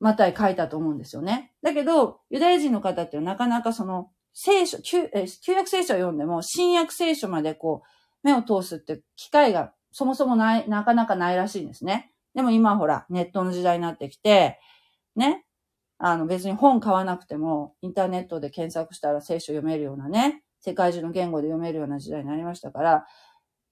[0.00, 1.52] マタイ書いたと思うんですよね。
[1.62, 5.08] だけど、ユダヤ人の方ってなかなかその、聖書、旧
[5.42, 7.88] 旧約聖書を読んでも、新約聖書までこう、
[8.22, 12.12] 目を通すって機会がそもそもない、なかなかないらしいんですね。
[12.34, 14.60] でも今ほら、ネットの時代になってきて、
[15.16, 15.44] ね、
[15.98, 23.06] あの別に本買わなくても、インターネットで検索したら聖書読めるようなね、世界中の言語で読めるような時代になりましたから、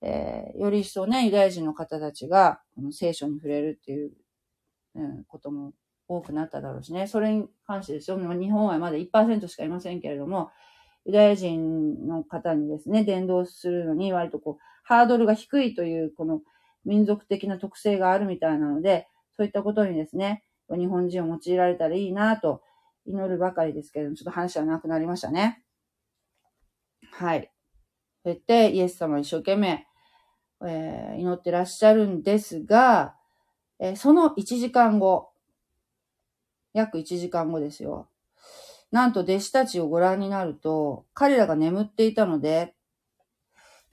[0.02, 4.12] えー、より一層ね、ユダヤ人の方たちが、この聖書に触れるっていう、
[4.94, 5.72] うん、ことも
[6.08, 7.06] 多くなっただろうしね。
[7.06, 8.18] それに関してですよ。
[8.18, 10.50] 日本はまだ1%しかいませんけれども、
[11.04, 16.40] ユダヤ人の方にですね、伝道するのに割とこう、ハードルが低いという、この
[16.84, 22.62] 民族的な特性があるみたいなので、そういったことにですね、日本人を用いられたらいいなと
[23.06, 25.62] 祈るばかりですけれども、ちょっと話はなくなりましたね。
[27.12, 27.55] はい。
[28.26, 29.86] そうやってイエス様一生懸命、
[30.66, 33.14] えー、祈ってらっしゃるんですが、
[33.78, 35.28] えー、その1時間後、
[36.72, 38.08] 約1時間後ですよ。
[38.90, 42.74] なんと弟子たちをご覧になると、彼らが眠っていたので、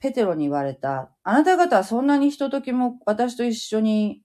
[0.00, 1.12] ペテロに言われた。
[1.22, 4.20] あなた方はそんなにひとときも私と一緒に、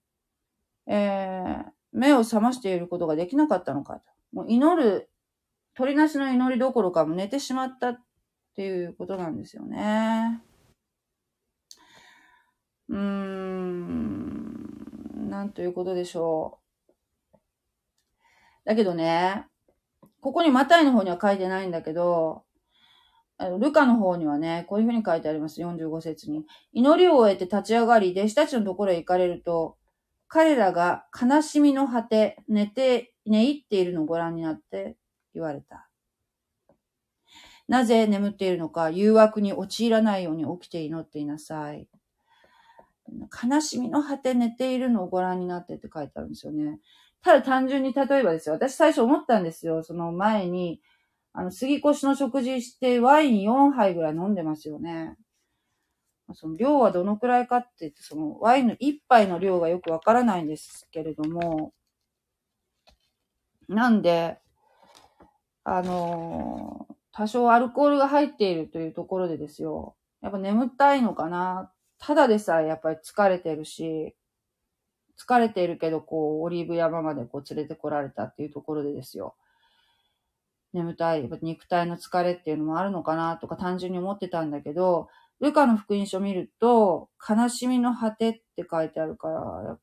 [0.88, 4.02] えー、目を覚ましていることができなかったのかと。
[4.34, 5.12] もう祈る、
[5.76, 8.00] 鳥なしの祈りどころかも寝てしまった
[8.60, 10.42] っていうことなんですよね。
[12.90, 16.60] うーん、なんということでしょ
[17.34, 17.38] う。
[18.66, 19.46] だけどね、
[20.20, 22.44] ここにマタイの方には書いてないんだけど、
[23.38, 25.62] あのルカの方にはね、こういうふうに書いてあります。
[25.62, 26.46] 45節に。
[26.74, 29.78] 祈りを終えて立ち上がり、弟子たちのところへ行かれると、
[30.28, 34.98] 彼らが悲しみの果て、寝て、寝入っているのをご覧になって
[35.34, 35.89] 言われた。
[37.70, 41.88] なぜ眠っているのか、誘惑に陥らないように起きて祈っていなさい。
[43.44, 46.80] 悲しみの果て寝ているのをご覧になってって書いてあるんですよね。
[47.22, 48.56] ただ単純に例えばですよ。
[48.56, 49.84] 私最初思ったんですよ。
[49.84, 50.82] その前に、
[51.32, 55.16] あの、杉越の食事してワイン4杯ぐらい飲んでますよね。
[56.34, 61.72] その量はどのくらいかって言って、そのワインの1杯の量がよくわからないんですけれども、
[63.68, 64.40] なんで、
[65.64, 66.88] あの、
[67.20, 69.98] 多少アルコールが入っているというところでですよ。
[70.22, 71.70] やっぱ眠たいのかな。
[71.98, 74.16] ただでさえやっぱり疲れてるし、
[75.20, 79.36] 疲れているけど、こう、オリーブ山までこう連れてこられたっていうところでですよ。
[80.72, 85.10] 眠たい、肉体の疲れっていうのもあるのかなとか単純に思ってたんだけど、
[85.42, 89.78] ルカの福音書見ると、悲しみの果てって書いてあるから、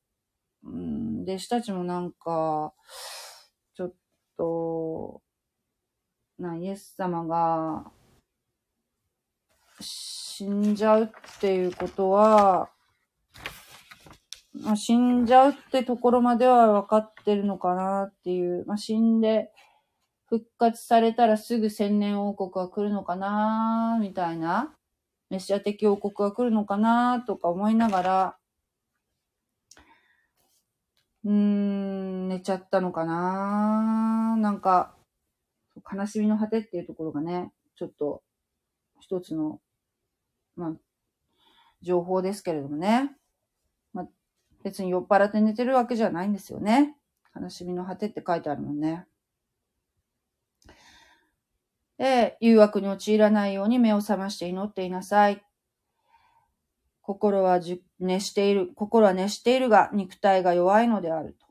[0.64, 2.72] うん、弟子たちもなんか、
[3.74, 3.95] ちょっ
[4.39, 5.20] と、
[6.39, 7.91] な、イエス様が、
[9.80, 11.09] 死んじゃうっ
[11.41, 12.70] ていうことは、
[14.53, 19.51] まあ、死んじゃうってところまでは分かってるのかなっていう、まあ、死んで
[20.26, 24.74] 復活されたらすぐ千年王国が来るのかなみたいな
[25.30, 28.37] メシア的王国が来るのかなとか思いながら、
[31.24, 34.37] うーん、寝ちゃったのかな。
[34.39, 34.95] なんか、
[35.81, 38.22] 悲しみの果てっていうところがね、ちょっと、
[39.01, 39.61] 一つの、
[40.57, 40.72] まあ、
[41.83, 43.14] 情報ですけれどもね。
[43.93, 44.09] まあ、
[44.64, 46.97] 別に酔っ払って寝てるわけじゃないんですよね。
[47.39, 49.07] 悲しみの果てって書いてあるもんね。
[51.99, 55.43] で、誘惑に陥らないように目を覚まして祈っていなさい。
[57.01, 61.47] 心はじ熱している、心は熱しているが、肉体が弱いのであると。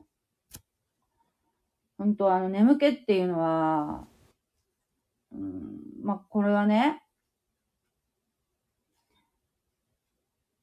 [1.98, 4.06] 本当あの、眠気っていうのは、
[5.36, 7.02] うん、まあ、これはね、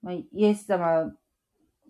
[0.02, 1.14] まあ、イエス様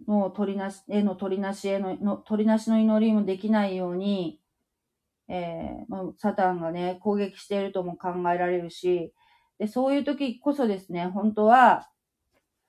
[0.07, 4.39] の取りなし、への取りなしへの、の取りなしの祈りもできないように、
[5.29, 9.13] えー、まあ、サタンがね、攻撃しているとも考えられるし、
[9.57, 11.89] で、そういう時こそですね、本当は、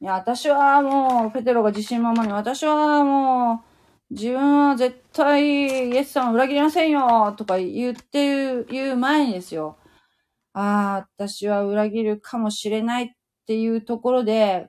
[0.00, 3.64] いや、私はもう、ペテロが自信満々に、私はも
[4.10, 9.76] う、自分は絶対、イエスさんを裏切りませんよとか言ってる、言う前にですよ。
[10.55, 13.09] ああ、私は裏切るかもしれないっ
[13.46, 14.68] ていうところで、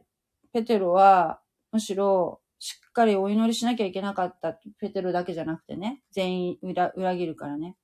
[0.52, 1.40] ペテロは、
[1.72, 4.60] むしろ、しっかりお祈りしなきゃいけなかった。
[4.80, 6.02] ペテロだけじゃなくてね。
[6.12, 7.76] 全員裏裏切るからね。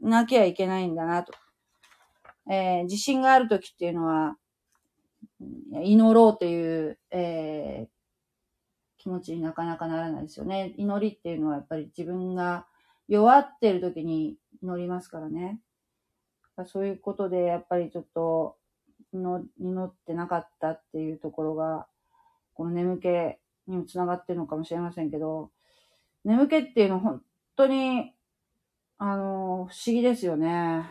[0.00, 1.32] なきゃいけないんだなと。
[2.50, 4.36] えー、自信があるときっていうのは、
[5.82, 7.88] 祈ろうっていう、えー、
[8.98, 10.74] 気持ちになかなかならないですよね。
[10.76, 12.66] 祈りっていうのはやっぱり自分が
[13.08, 15.60] 弱ってる時に祈りますからね。
[16.66, 18.56] そういうことでやっぱりちょっと
[19.12, 21.86] の祈ってなかったっていうところが、
[22.54, 23.08] この眠気
[23.66, 25.50] にもつながってるのかもしれませんけど、
[26.24, 27.22] 眠気っていうのは本
[27.56, 28.12] 当に、
[28.98, 30.84] あの、不思議ですよね。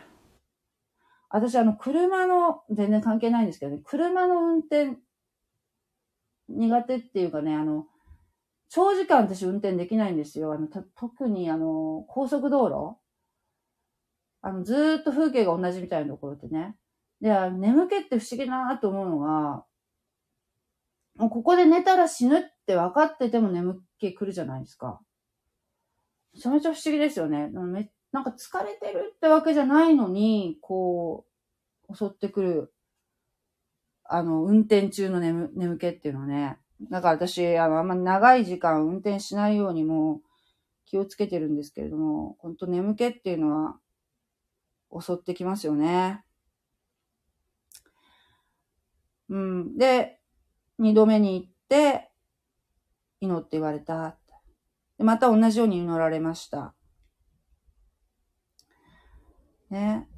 [1.28, 4.96] 私、あの、車の、全然関係ないんですけどね、車の運転、
[6.48, 7.86] 苦手っていうかね、あの、
[8.68, 10.52] 長時間私運転できないんですよ。
[10.52, 12.96] あの、特にあの、高速道路
[14.42, 16.76] あの、ずーっと風景が同じみたいなところってね。
[17.20, 19.64] で、眠気って不思議だなと思うのが、
[21.16, 25.00] もうここで寝たら死ぬって分かってても眠気来るじゃないですか。
[26.32, 27.50] めちゃめちゃ不思議ですよね。
[28.12, 31.26] なんか疲れてるってわけじゃないのに、こ
[31.88, 32.74] う、襲ってくる、
[34.04, 36.58] あの、運転中の眠、眠気っていうのはね。
[36.90, 40.22] だから私、あの、あんま長い時間運転しないようにも
[40.86, 43.78] 気をつけてるんですけれども、本当眠気っていうのは
[44.98, 46.24] 襲ってきますよね。
[49.28, 49.78] うん。
[49.78, 50.20] で、
[50.78, 52.10] 二度目に行って、
[53.20, 54.16] 祈って言われた。
[54.98, 56.74] でまた同じように祈られました。
[59.70, 60.08] ね。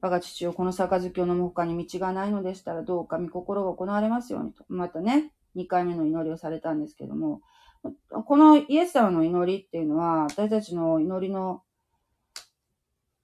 [0.00, 4.64] 我が父をこの杯を飲む他に道がないのでしたら、どうか御心が行われますようにと。
[4.68, 7.40] またね、二回目の祈りをされたんですけども、
[8.10, 11.62] このイエス様の祈りっていうのは、私たちの祈りの、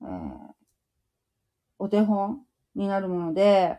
[0.02, 0.08] えー、
[1.84, 2.40] お手本
[2.74, 3.78] になるもので、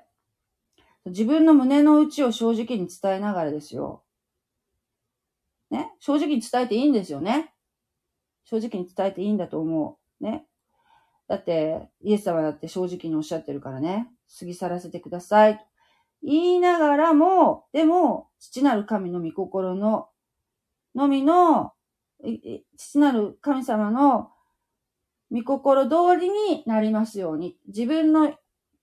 [1.08, 4.04] 自分の胸の内を正直に伝えながらですよ。
[5.72, 5.92] ね？
[6.00, 7.52] 正直に伝えていいんですよね？
[8.44, 10.24] 正直に伝えていいんだと思う。
[10.24, 10.46] ね？
[11.28, 14.08] だって、イエス様だって正直におっしゃってるからね。
[14.40, 15.66] 過ぎ去らせてください。
[16.22, 20.10] 言いながらも、でも、父なる神の御心の、
[20.94, 21.74] のみの、
[22.78, 24.30] 父なる神様の
[25.32, 27.58] 御心通りになりますように。
[27.68, 28.34] 自分の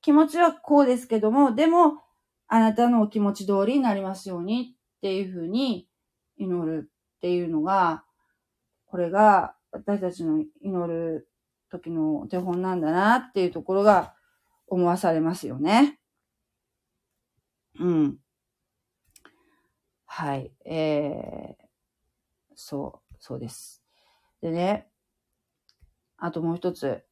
[0.01, 2.02] 気持ちはこうですけども、でも、
[2.48, 5.89] あなたのお気持ち通りになりますようにっていうふうに
[6.36, 8.05] 祈るっていうのが、
[8.86, 11.28] これが私たちの祈る
[11.70, 14.14] 時の手本なんだなっていうところが
[14.66, 15.98] 思わされますよね。
[17.81, 18.19] うん。
[20.05, 20.52] はい。
[20.66, 21.64] えー、
[22.55, 23.82] そう、そうです。
[24.43, 24.91] でね、
[26.24, 27.02] あともう一つ、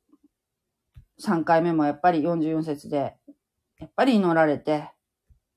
[1.21, 3.17] 3回目もやっぱり44節で、
[3.81, 4.89] やっぱり祈られて、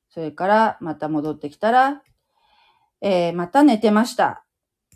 [0.09, 2.01] それからまた戻ってきたら、
[2.99, 4.43] えー、また寝てました。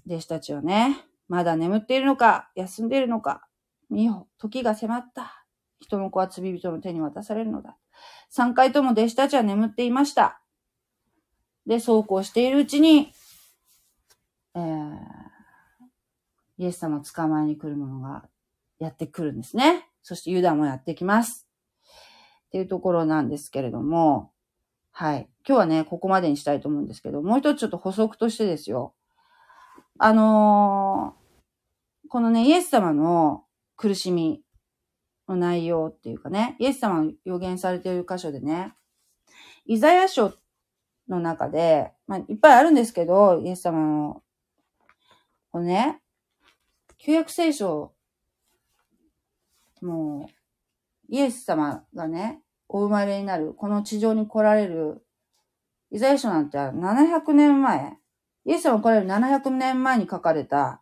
[0.07, 3.47] 弟子たちはね、まだ眠っているのか、休んでいるのか、
[3.91, 5.45] 見よ、時が迫った。
[5.79, 7.77] 人の子は罪人の手に渡されるのだ。
[8.31, 10.41] 三回とも弟子たちは眠っていました。
[11.67, 13.11] で、そうこうしているうちに、
[14.55, 15.01] えー、
[16.57, 18.27] イエス様を捕まえに来る者が
[18.79, 19.87] やってくるんですね。
[20.03, 21.47] そしてユダもやってきます。
[22.47, 24.31] っていうところなんですけれども、
[24.91, 25.29] はい。
[25.47, 28.95] 今日はね、ここまでにしたいと思うんですけど、もう一つちょっと補足としてですよ。
[29.99, 33.43] あのー、このね、イエス様の
[33.75, 34.41] 苦しみ
[35.27, 38.73] の内容っていうかね、イエス様の予言されている箇所でね、
[39.65, 40.33] イザヤ書
[41.09, 44.23] の中で、まあ、いっぱいあるんですけど、イエス様の、
[45.51, 46.01] このね、
[46.97, 47.93] 旧約聖書、
[49.81, 50.33] もう、
[51.09, 55.05] イエス様がね、お生まれになる、この地上に来られる、
[55.91, 57.97] イザヤ書なんて700年前、
[58.45, 60.81] イエス様来られる700年前に書かれた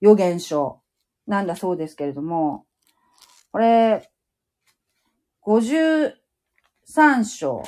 [0.00, 0.82] 予言書
[1.26, 2.66] なんだそうですけれども、
[3.52, 4.10] これ、
[5.42, 6.14] 53
[7.24, 7.62] 章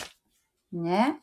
[0.72, 1.20] ね。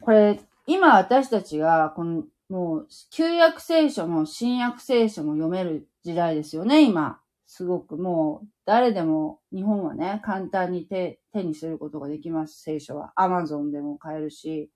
[0.00, 7.20] これ、今私たちが、この、もう、旧約聖書も新約聖書も読める時代ですよね、今。
[7.46, 13.12] すごくもう、誰でも日本はね、簡単に手手にすることができます、聖書は。
[13.16, 14.70] アマゾンでも買えるし、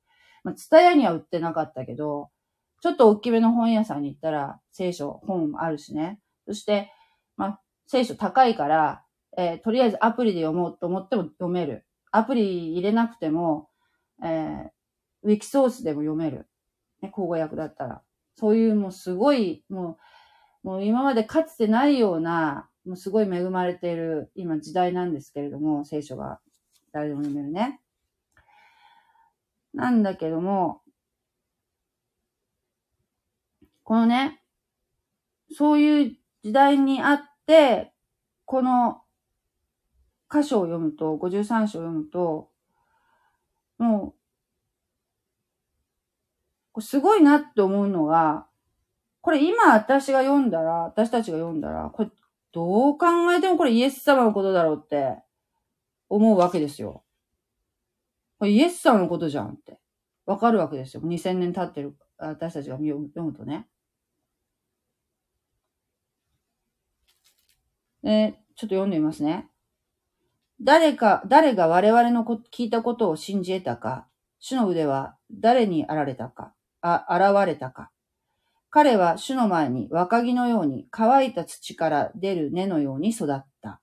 [0.44, 2.30] まあ、ツタヤには売ってなかったけど、
[2.82, 6.18] ちょっと大きめの本屋さんに行ったら、聖書、本あるしね。
[6.46, 6.90] そして、
[7.36, 9.04] まあ、聖書高いから、
[9.36, 11.86] えー、とりあえずアプリで読もうと思っても読める。
[12.10, 13.68] アプリ入れなくても、
[14.22, 14.68] えー、
[15.22, 16.48] ウィキソースでも読める。
[17.02, 18.02] ね、口語訳だったら。
[18.34, 19.98] そういうもうすごい、も
[20.64, 26.40] う、もう今までかつてないような、もうすごい恵まれている今時代なんですけれども、聖書が
[26.92, 27.80] 誰でも読めるね。
[29.74, 30.82] なんだけども、
[33.84, 34.42] このね、
[35.54, 37.92] そういう時代にあって、
[38.44, 39.02] この
[40.30, 42.50] 箇所を読むと、53章を読むと、
[43.78, 44.21] もう
[46.78, 48.46] う、すごいなって思うのが、
[49.20, 52.10] これ今私が読んだら、私たちが読んだら、これ
[52.52, 55.16] どう考えてもこれイエス様のことだろうって
[56.08, 57.04] 思うわけですよ。
[58.38, 59.78] これイエス様のことじゃんって。
[60.26, 61.02] わかるわけですよ。
[61.02, 63.66] 2000年経ってる私たちが読むとね。
[68.04, 69.48] えちょっと読んでみますね。
[70.60, 74.06] 誰か、誰が我々のこ聞いたことを信じ得たか、
[74.38, 77.90] 主の腕は誰にあられたか、あ現れたか。
[78.70, 83.80] 彼は主の前に若木のように乾いた土から出る根のように育った。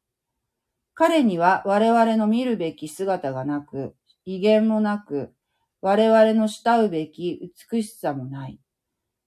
[0.93, 3.95] 彼には我々の見るべき姿がなく、
[4.26, 5.34] 威厳もなく、
[5.81, 8.59] 我々の慕うべき美しさもない。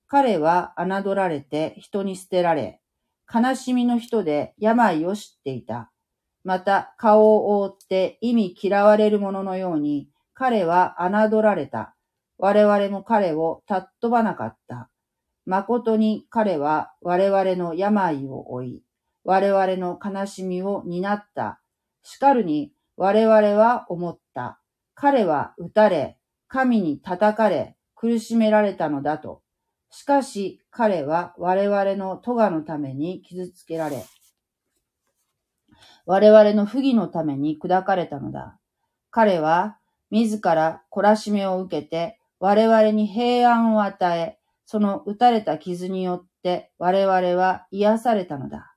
[0.06, 2.82] 彼は侮られて人に捨てられ、
[3.32, 5.90] 悲しみの人で病を知っていた。
[6.44, 11.94] また顔を覆って意味嫌われる者のように、彼は侮られた。
[12.42, 14.90] 我々も彼を尊ばなかった。
[15.46, 18.82] 誠に彼は我々の病を負い、
[19.22, 21.60] 我々の悲しみを担った。
[22.02, 24.58] しかるに我々は思った。
[24.94, 29.40] 彼は撃たれ、神に叩かれ、苦しめられたのだと。
[29.90, 34.04] しかし彼は我々の咎のために傷つけられ、
[36.06, 38.58] 我々の不義のために砕かれたのだ。
[39.12, 39.78] 彼は
[40.10, 44.36] 自ら懲らしめを受けて我々に平安を与え、
[44.66, 48.74] その打たれた傷によって我々は癒されたのだ。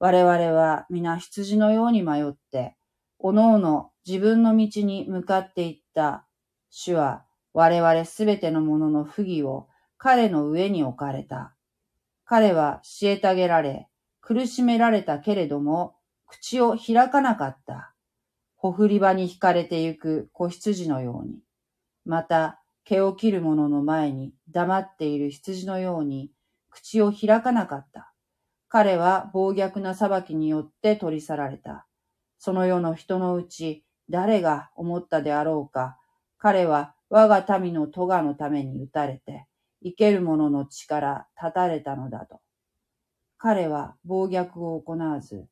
[0.00, 2.74] 我々は皆羊のように迷って、
[3.20, 6.26] おのおの自分の道に向かっていった。
[6.68, 11.54] 主は我々すべてのものの不義を彼の上に置かれた。
[12.24, 13.88] 彼は虐げられ、
[14.20, 15.94] 苦しめられたけれども、
[16.26, 17.94] 口を開かなかった。
[18.56, 21.38] ほふり場に惹かれてゆく子羊のように。
[22.04, 26.30] また、毛を切る者の前に黙っている羊のように、
[26.70, 28.12] 口を開かなかった。
[28.68, 31.86] 彼は暴虐な裁きによって取り去られた。
[32.38, 35.98] その世の人のうち、誰が思ったであろうか。
[36.38, 39.46] 彼は我が民の咎のために打たれて、
[39.82, 42.40] 生ける者の力立たれたのだと。
[43.38, 45.46] 彼は暴虐を行わず、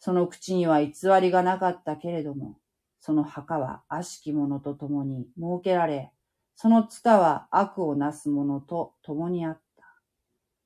[0.00, 2.58] その口には偽りがなかったけれども、
[3.00, 6.10] その墓は悪しき者と共に設けられ、
[6.56, 9.84] そのツタは悪をなす者と共にあった。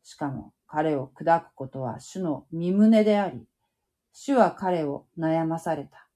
[0.03, 3.47] しかも彼を砕くことは主の身胸であり、
[4.13, 6.09] 主は彼を悩まされた。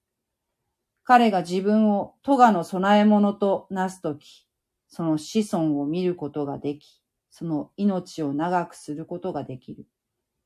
[1.04, 4.46] 彼が自分を咎の備え物となすとき、
[4.88, 9.86] その子孫を見ることができ、その命を長くすることができる。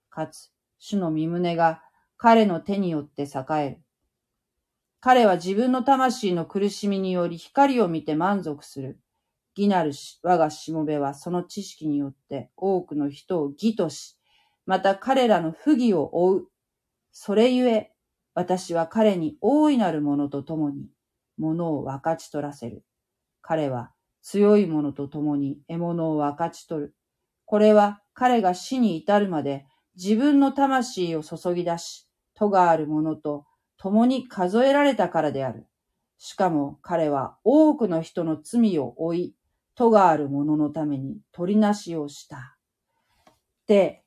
[0.09, 1.83] かつ、主の身胸が
[2.17, 3.27] 彼の手によって栄
[3.59, 3.81] える。
[5.01, 8.99] 彼は自分の魂の苦しみにより光を見て満足する。
[9.57, 9.93] 義なる
[10.23, 14.19] 我がしもべはその知識によって多くの人を義とし、
[14.67, 16.49] また彼らの不義を追う。
[17.13, 17.93] それゆえ、
[18.35, 20.89] 私は彼に大いなるものと共に、
[21.39, 22.85] ものを分かち取らせる。
[23.41, 23.93] 彼は
[24.23, 26.97] 強い者と共に獲物を分かち取る。
[27.45, 33.47] これは彼が死に至るまで自分の魂を注ぎ出し、戸がある者と
[33.79, 35.69] 共に数えられたからである。
[36.19, 39.36] しかも彼は多くの人の罪を負い、
[39.77, 42.57] 戸がある者のために取りなしをした。
[43.67, 44.03] で、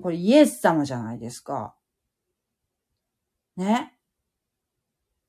[0.00, 1.74] これイエス様じゃないですか。
[3.56, 3.96] ね。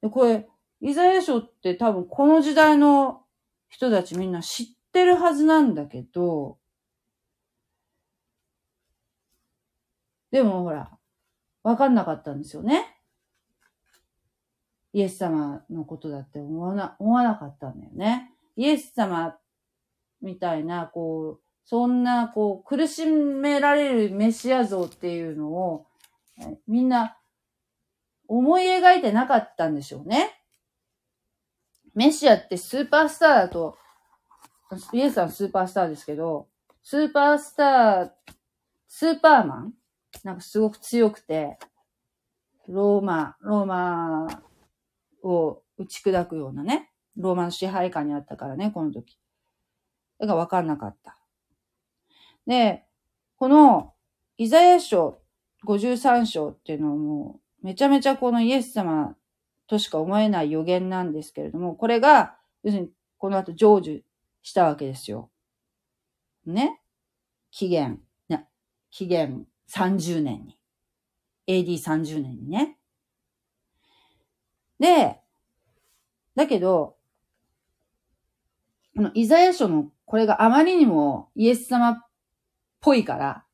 [0.02, 0.48] で、これ、
[0.82, 3.24] イザヤ書って多分この時代の
[3.70, 6.58] 人たちみんな知ってるはずなんだけど、
[10.32, 10.98] でもほら、
[11.64, 12.98] わかんなかったんですよね。
[14.94, 18.31] イエス様のことだって思わな、思わなかったんだよね。
[18.56, 19.38] イエス様
[20.22, 25.88] みたいな、こう、そんな、こう、苦しめられるメシア像っていうのを、
[26.68, 27.18] みんな
[28.28, 30.44] 思い描いてなかったんでしょうね。
[31.94, 33.78] メシアってスーパースターだと、
[34.94, 36.48] イエスさんスーパースターですけど、
[36.84, 38.11] スーパースター、
[38.88, 39.73] スーパーマン？
[40.23, 41.57] なんかすごく強くて、
[42.68, 44.28] ローマ、ローマ
[45.23, 49.18] を打ち砕くようなね、ローマの支配下にあったからね、この時。
[50.20, 51.18] だから分かんなかった。
[52.48, 52.86] で、
[53.38, 53.94] この、
[54.38, 55.22] イザヤ書
[55.66, 59.16] 53章っていうのはもう、めちゃめちゃこのイエス様
[59.68, 64.02] としか思えない予言なんですけれども、これが、要するにこの後成就
[64.42, 65.30] したわけですよ。
[66.46, 66.82] ね？
[67.52, 68.48] 期限、ね、
[68.90, 70.58] 期限30年に。
[71.48, 72.78] AD30 年にね。
[74.80, 75.20] で、
[76.36, 76.98] だけど、
[79.02, 82.07] このイザヤ書のこれがあまりにもイエス様っ
[82.82, 83.45] ぽいから、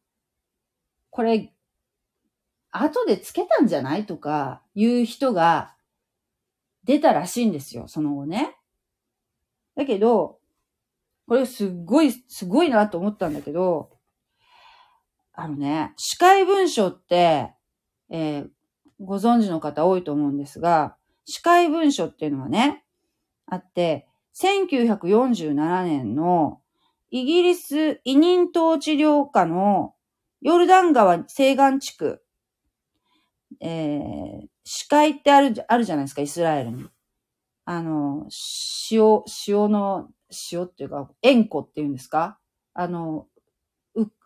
[1.10, 1.54] これ、
[2.70, 4.06] 後でつけたんじゃない？
[4.06, 5.74] とかいう人が
[6.84, 8.58] 出たらしいんですよ、その後ね。
[9.78, 10.40] だけど、
[11.30, 13.92] これすっごい、すごいなと思ったんだけど、
[15.32, 17.54] あのね、司会文書って、
[18.10, 18.50] えー、
[19.00, 22.84] ご存知の方多いと思うんですが、司会文書っていうのはね、
[23.46, 24.10] あって、
[24.42, 26.62] 1947年の
[27.10, 29.96] イギリス委任統治領下の
[30.42, 32.22] ヨルダン川西岸地区、
[33.62, 36.86] えー、司会ってある、あるじゃないですか、イスラエルに。
[37.66, 38.28] あの、
[38.92, 40.10] 塩、塩の、
[40.52, 42.38] 塩っていうか、塩湖っていうんですか？
[42.74, 43.28] あの、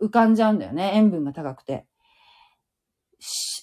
[0.01, 0.91] 浮かんじゃうんだよね。
[0.95, 1.85] 塩分が高くて。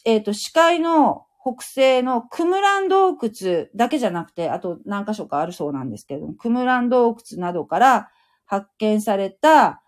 [0.05, 8.11] えっ、ー、と、視界の北西のクムラン洞窟だけじゃなくて、あと何箇所かあるそうなんですけれども、クムラン洞窟などから
[8.45, 9.83] 発見された、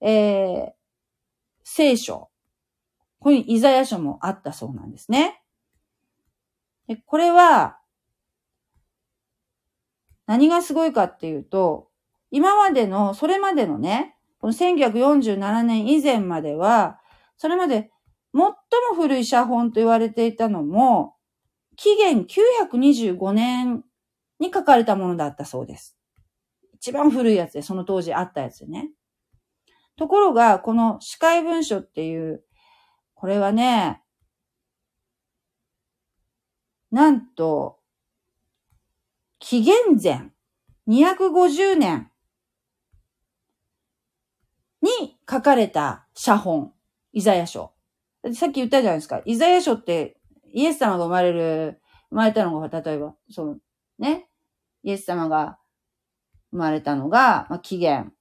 [0.00, 0.72] えー、
[1.64, 2.30] 聖書。
[3.18, 5.42] ここにイザヤ書もあったそうなんですね。
[6.86, 7.78] でこれは、
[10.26, 11.88] 何がすごいかっていうと、
[12.30, 17.00] 今までの、それまでのね、この1947年以前までは、
[17.36, 17.90] それまで
[18.34, 18.52] 最も
[18.96, 21.14] 古い写本と言われていたのも、
[21.76, 23.84] 紀元925年
[24.40, 25.96] に書かれたものだったそうです。
[26.74, 28.90] 一番古いやつで、その当時あったやつね。
[29.96, 32.44] ところが、この司会文書っていう、
[33.14, 34.02] これはね、
[36.90, 37.78] なんと、
[39.38, 40.30] 紀元前
[40.88, 42.10] 250年
[44.82, 46.72] に書かれた写本、
[47.12, 47.73] イザヤ書。
[48.32, 49.22] さっき言ったじゃないですか。
[49.24, 50.16] イザヤ書って
[50.52, 51.80] イエス様が生まれる、
[52.10, 53.56] 生まれたのが、例えば、その、
[53.98, 54.28] ね、
[54.82, 55.58] イエス様が
[56.50, 58.12] 生まれたのが、まあ、紀元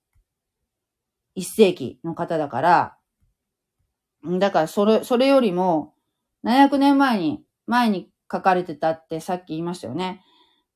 [1.36, 2.98] 一世紀の方だから、
[4.40, 5.94] だからそれ、それよりも
[6.46, 10.22] 700年前に、前に書かれてたってさっき言いましたよね。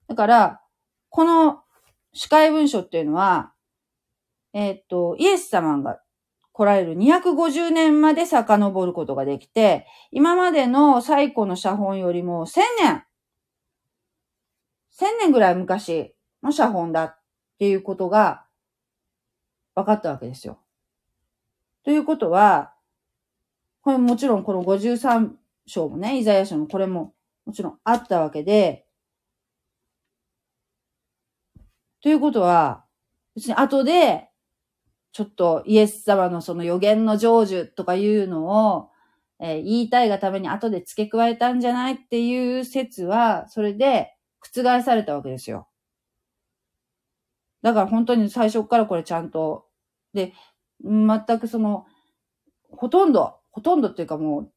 [0.08, 0.62] だから、
[1.10, 1.62] この
[2.14, 3.54] 司会文書っていうのは、
[4.54, 6.00] えっ、と、イエス様が
[6.58, 13.04] 来られる250年まで遡ることができて、今までの最古の写本よりも1000年、
[15.00, 17.20] 1000年ぐらい昔の写本だっ
[17.60, 18.48] ていうことが
[19.76, 20.58] 分かったわけですよ。
[21.84, 22.74] ということは、
[23.84, 25.30] これもちろんこの53
[25.68, 27.14] 章もね、イザヤ書もこれも
[27.46, 28.88] もちろんあったわけで、
[32.02, 32.84] ということは、
[33.36, 34.32] 別に後で、
[35.18, 38.90] ちょっとイエス様のその予言の成就とかいうのを、
[39.40, 45.68] えー、言いたいがために後で付け加えたんじゃないっていう説は、それで覆されたわけですよ。
[47.64, 49.66] だから本当に最初からこれちゃんと、
[50.14, 50.34] で、
[50.84, 51.88] 全くその、
[52.70, 54.52] ほとんど、ほとんどっていうかもう、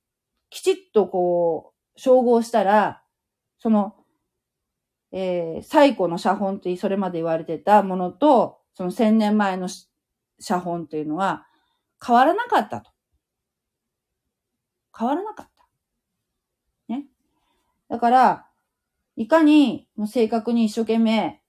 [0.50, 3.02] きちっとこう、照合したら、
[3.60, 3.94] その、
[5.10, 9.66] えー、最古の写本ってそれまで言われてたものと、その千年前の
[10.40, 11.46] 写本っていうのは
[12.04, 12.90] 変わらなかったと。
[14.98, 15.68] 変わらなかった。
[16.92, 17.06] ね。
[17.88, 18.46] だから、
[19.16, 21.40] いかにもう正確に一生懸命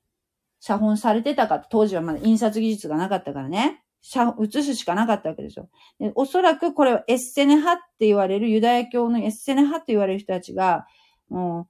[0.60, 3.84] 写本されてたか、当時はまだ印刷技術がなかったからね。
[4.02, 5.70] 写写すしかなかったわけですよ。
[6.00, 10.86] でおそらくこれはエッセネ派って言われる、ユダヤ教のエッセネ派って言われる人たちが、
[11.30, 11.68] もう、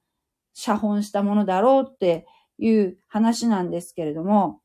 [0.54, 2.26] 写本したものだろうって
[2.58, 4.60] いう話なんですけれども、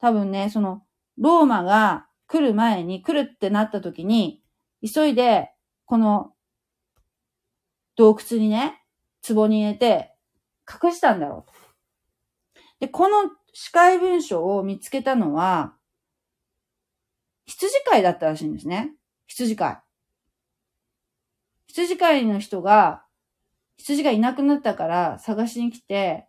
[0.00, 0.82] 多分ね、その、
[1.18, 4.42] ローマが来る前に、来るってなった時に、
[4.82, 5.50] 急いで、
[5.84, 6.32] この
[7.96, 8.82] 洞窟にね、
[9.26, 10.14] 壺に入れて
[10.66, 11.52] 隠したんだろう。
[12.80, 15.76] で、この司会文書を見つけたのは、
[17.44, 18.92] 羊飼いだったらしいんですね。
[19.26, 19.80] 羊飼い。
[21.66, 23.04] 羊飼いの人が、
[23.76, 26.26] 羊がいなくなったから探しに来て、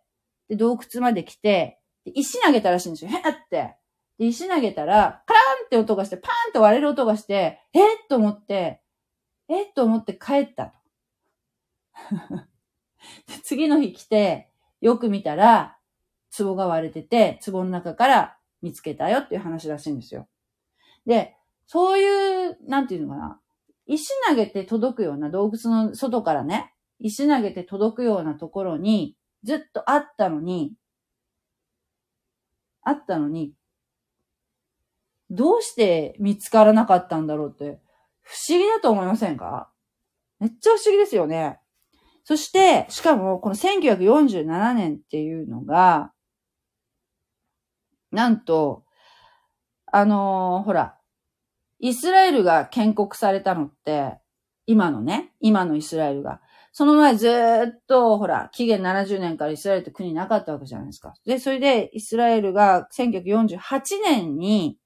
[0.48, 3.10] で、洞窟まで来て、石投げたらしいんですよ。
[3.10, 3.76] へって。
[4.18, 8.80] で、石投げたら、カラーンって音がして、パーンって割れる音がして、えっと思って、
[9.48, 10.72] えと思って帰ったと。
[13.42, 14.50] 次の日来て、
[14.80, 15.78] よく見たら、
[16.36, 20.28] 壺が割れてて、壺の中から見つけたよっていう話らしいんですよ。
[21.06, 21.36] で、
[21.66, 23.40] そういう、なんていうのかな。
[23.86, 30.74] 石投げて届くような洞窟の外からね、石投げて届くようなところに、ずっとあったのに、
[32.82, 33.52] あったのに、
[35.34, 37.80] どうして見つからなかったんだろうって、
[38.22, 39.70] 不思議だと思いませんか？
[40.40, 41.58] めっちゃ不思議ですよね。
[42.24, 46.12] そして、しかも、この1947年っていうのが、
[48.10, 48.84] なんと、
[49.86, 50.96] あのー、ほら、
[51.80, 54.18] イスラエルが建国されたのって、
[54.66, 56.40] 今のね、今のイスラエルが。
[56.72, 57.32] その前ずっ
[57.86, 61.12] と、ほら、紀元70年からイスラエルって国なかったわけじゃないですか。
[61.26, 63.58] で、それでイスラエルが1948
[64.02, 64.78] 年に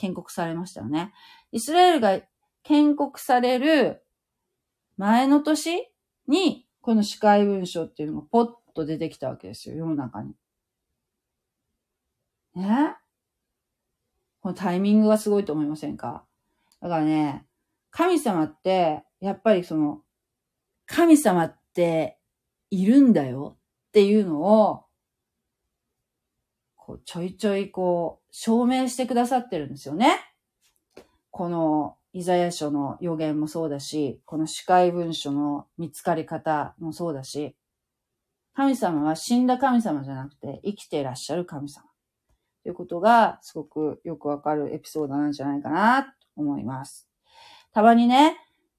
[0.00, 1.12] 建国されましたよね。
[1.52, 2.18] イスラエルが
[2.62, 4.02] 建国される
[4.96, 5.90] 前の年
[6.26, 10.34] に、この司会文書っていうのがポッと出てきたわけですよ、世の中に。
[12.54, 12.96] ね？
[14.40, 16.24] このタイミングがすごいと思いませんか？
[16.80, 17.44] だからね、
[17.90, 20.00] 神様って、やっぱりその、
[20.86, 22.18] 神様って
[22.70, 23.58] いるんだよ
[23.88, 24.84] っていうのを、
[26.90, 30.18] こうちょいちょいこう、証明してくださってるんですよね。
[31.30, 37.54] このイザヤ書の予言もそうだし、この司会文書の見つかり方もそうだし、
[38.54, 41.86] 神様は死んだ神様じゃなくて生きていらっしゃる神様。
[42.64, 47.08] ということがすごくよくわかるエピソードなんじゃないかなと思います。
[47.72, 48.36] たまにね、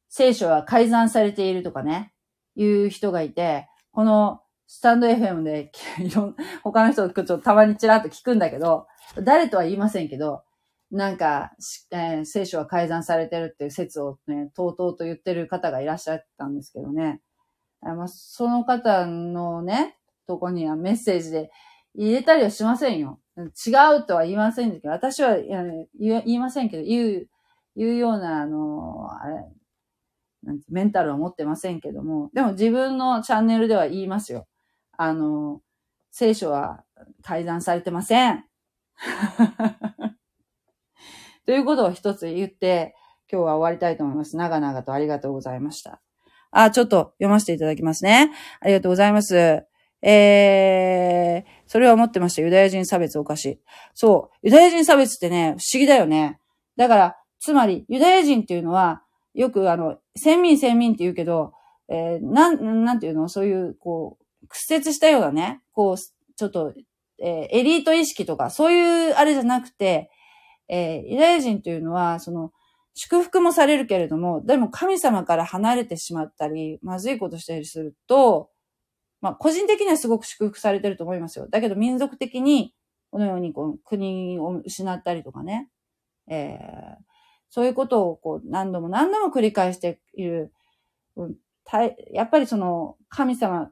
[0.10, 2.14] 聖書は改ざんされているとかね、
[2.58, 4.42] いう人がいて、この
[4.74, 5.70] スタンド FM で
[6.00, 8.88] いろん他の人ちょっとたまにちらっと聞くんだけど、
[9.22, 10.44] 誰とは言いませんけど、
[10.92, 11.52] なんか、
[11.92, 17.22] えー、聖書は改ざんされてるっていう説をね、とうとうと言ってる方がいらっしゃったんですけどね。
[17.82, 21.52] あまあ、その方のね、とこにはメッセージで
[21.94, 23.20] 入れたりはしませんよ。
[23.38, 27.30] 違うとは言いませんけど、私は言いませんけど、言う、
[27.76, 29.36] 言うような、あの、あれ、
[30.44, 34.48] なんてメンタルは持ってませんけども、でも自分のチャンネルでは言いますよ。
[35.04, 35.64] あの、
[36.12, 36.84] 聖書は
[37.24, 38.46] 改ざんされてません。
[41.48, 42.94] ということを一つ言って、
[43.28, 44.38] 今日は終わりたいと思います。
[44.38, 46.04] 長々とありがとうございました。
[46.52, 48.30] あ、ちょっと読ませていただきますね。
[48.60, 49.66] ありがとうございます。
[50.04, 52.44] えー、それは思ってました。
[52.44, 53.60] ユダヤ人差別おかしい。
[53.96, 54.38] そう。
[54.44, 56.40] ユダヤ人差別ってね、不思議だよね。
[56.78, 59.02] だから、つまり、ユダヤ人っていうのは、
[59.34, 61.56] よくあの、先民先民って言うけど、
[61.90, 63.28] えー、なん、なんていうの？
[63.28, 64.21] そういう、こう、
[64.52, 66.74] 屈折したようなね、こう、ちょっと、
[67.24, 70.12] えー、エリート意識とか、そういうあれじゃなくて、
[70.68, 72.52] えー、ユダヤ人というのは、その、
[72.94, 78.50] 祝福もされるけれども、でも神様から離れてしまったり、まずいことしたりすると、
[79.22, 81.48] まあ、個人的にはすごく祝福されてると思いますよ。
[81.50, 82.74] だけど民族的に、
[83.12, 85.70] このようにこう国を失ったりとかね、
[86.30, 86.96] えー、
[87.50, 90.54] そういうことをこう何度も何度も繰り返している、
[91.18, 93.70] うん、たやっぱりその神様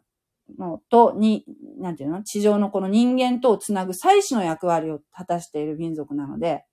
[0.57, 1.45] のとに、
[1.77, 2.23] なんていうの？
[2.23, 6.63] 地上のこの人間とをつなぐ祭祀の役割を果たしている民族なので、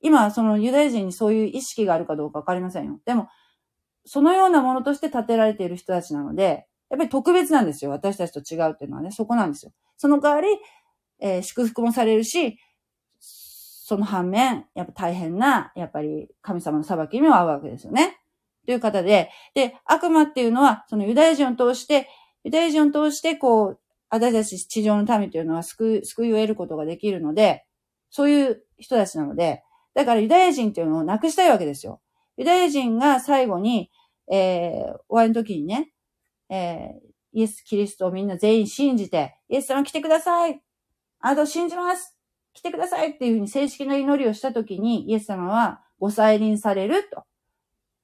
[0.00, 3.00] 今、そのユダヤ人にそういう意識があるかどうかわかりませんよ。
[3.06, 3.28] でも、
[4.04, 7.90] そのようなものとして建てられている人たちなので、やっぱり特別なんですよ。
[7.90, 9.72] 私たちと違うっていうのはね、そこなんですよ。
[9.96, 10.48] その代わり、
[11.20, 12.58] えー、祝福もされるし、
[13.18, 18.18] その反面、やっぱ大変な、やっぱり神様の裁きにも合うわけですよね。
[18.66, 22.08] という方で、で、悪魔っていうのは、そのユダヤ人を通して、
[22.44, 23.80] ユダヤ人を通して、こう、
[24.10, 27.64] 私たち地上の民というのは救い、救いを得ることができるので、
[28.10, 29.62] そういう人たちなので、
[29.94, 32.00] だからユダヤ人っていうのをなくしたいわけですよ。
[32.36, 33.90] ユダヤ人が最後に、
[34.30, 35.90] えー、終わりの時にね、
[36.48, 40.60] えー、イエス・キリストをみんな全員信じて、イエス様来てください
[41.20, 42.16] あなたを信じます
[42.52, 47.24] 来てくださいっていうふうに正式な祈りをした時に、イエス様はご再臨されると。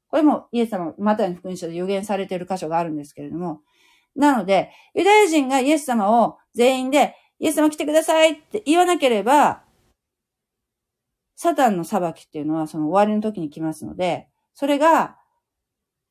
[0.09, 3.61] これもイエス様、またの福音書で予言されている箇所があるんですけれども、
[4.21, 9.63] なので、ユダヤ人がイエス様を全員で、イエス様来てくださいって言わなければ、
[11.37, 15.17] サタンの裁きっていうのはその終わりの時に来ますので、それが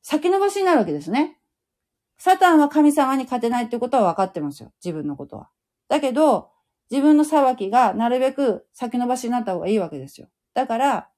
[0.02, 1.38] 先延ばしになるわけですね。
[2.18, 4.72] サタンは神様に勝てないってことは分かってますよ。
[4.84, 5.48] 自分のことは。
[5.88, 6.50] だけど、
[6.90, 10.28] 自分の裁きがなるべく先延ばしになった方がいいわけですよ。
[10.52, 11.08] だから、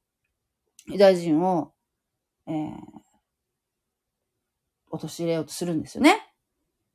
[0.86, 1.72] ユダヤ人を、
[2.46, 2.76] えー、
[4.90, 6.31] 陥れようとするんですよね。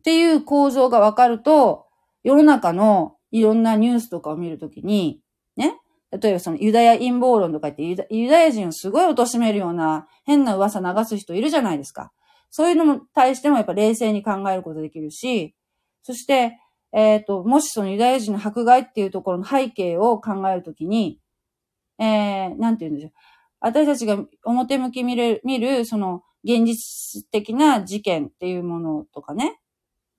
[0.07, 1.85] っていう構造が分かると、
[2.23, 5.19] 世の中のいろんなニュースとかを見るときに、
[5.57, 5.81] ね、
[6.17, 12.13] 例えばそのユダヤ陰謀論とか言ってユダユダヤ人をすごい貶めるような変な噂流す人いるじゃないですか。
[12.49, 15.53] そういうのも対してもやっぱ冷静に考えることできるし、
[16.03, 16.57] そして、
[16.93, 21.19] えっ、ー、と、もしそのユダヤ人の迫害っていうところの背景を考えるときに、
[21.99, 23.11] えー、なんて言うんでしょう。
[23.59, 29.59] 私たちが表向き見る、見る、その現実的な事件っていうものとかね、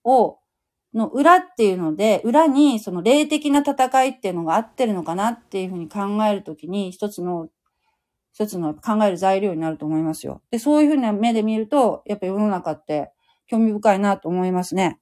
[0.09, 0.39] を、
[0.95, 7.49] の裏っていうので、裏にその霊的な戦いっていうのが合ってるのかなっていうふうに考えるときに、一つの、
[8.33, 10.41] 一つの考える材料になると思いますよ。
[10.51, 13.13] で、そういうふうな目で見ると、やっぱ世の中って
[13.47, 14.99] 興味深いなと思いますね。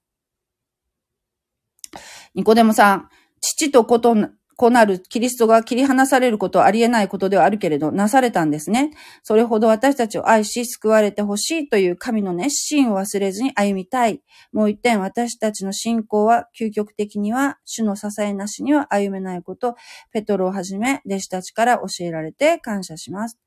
[2.35, 3.09] ニコデモさん、
[3.39, 4.15] 父と子と
[4.57, 8.89] 子なるキリストが切り離されることはありえないことではあるけれど、なされたんですね。
[9.21, 14.21] それほど私たちを愛し、救われてほしいという神の熱心を忘れずに歩みたい。
[14.51, 19.75] もう一点、私たちの信仰は究極的には、主の支えなしには歩めないこと、
[20.11, 23.37] ペトロをはじめ、弟子たちから教えられて感謝します。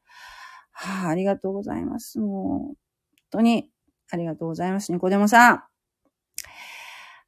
[0.70, 2.20] はあ、ありがとうございます。
[2.20, 2.77] もう、本
[3.31, 3.69] 当に、
[4.12, 4.93] ありがとうございます。
[4.93, 5.62] ニコデモさん。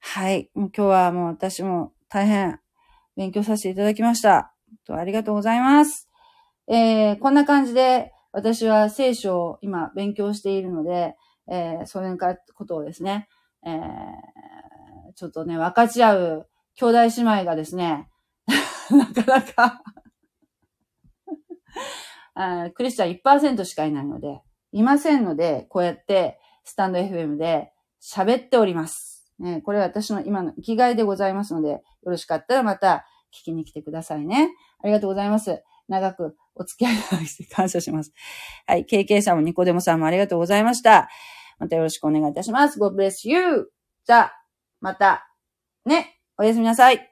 [0.01, 0.51] はい。
[0.55, 2.61] もう今日はもう私も大変
[3.17, 4.55] 勉強させていただきました。
[4.89, 6.09] ありがとうございます。
[6.69, 11.17] えー、こんな感じで、私は聖書を今勉強しているので、
[11.51, 13.29] えー、それかことをですね、
[13.67, 18.09] えー、ちょっとね、分かち合う兄弟姉妹がですね、
[18.91, 19.83] なかなか
[22.35, 24.41] あクリスチャン1%しかいないので、
[24.73, 29.12] いませんので、こうやってスタンド FM で喋っております。
[29.39, 34.51] ね、これは私の今の生きがいでございますので、よろしかったらまた聞きに来てくださいね。
[34.83, 35.63] ありがとうございます。
[35.89, 38.13] 長くお付き合いいただき感謝します。
[38.67, 38.85] はい。
[38.85, 41.09] KK さんもニコデモさんもありがとうございました。
[41.59, 42.79] またよろしくお願いいたします。
[42.79, 43.71] God bless you!
[44.05, 44.33] じゃあ、
[44.81, 45.29] また、
[45.85, 47.12] ね、おやすみなさい。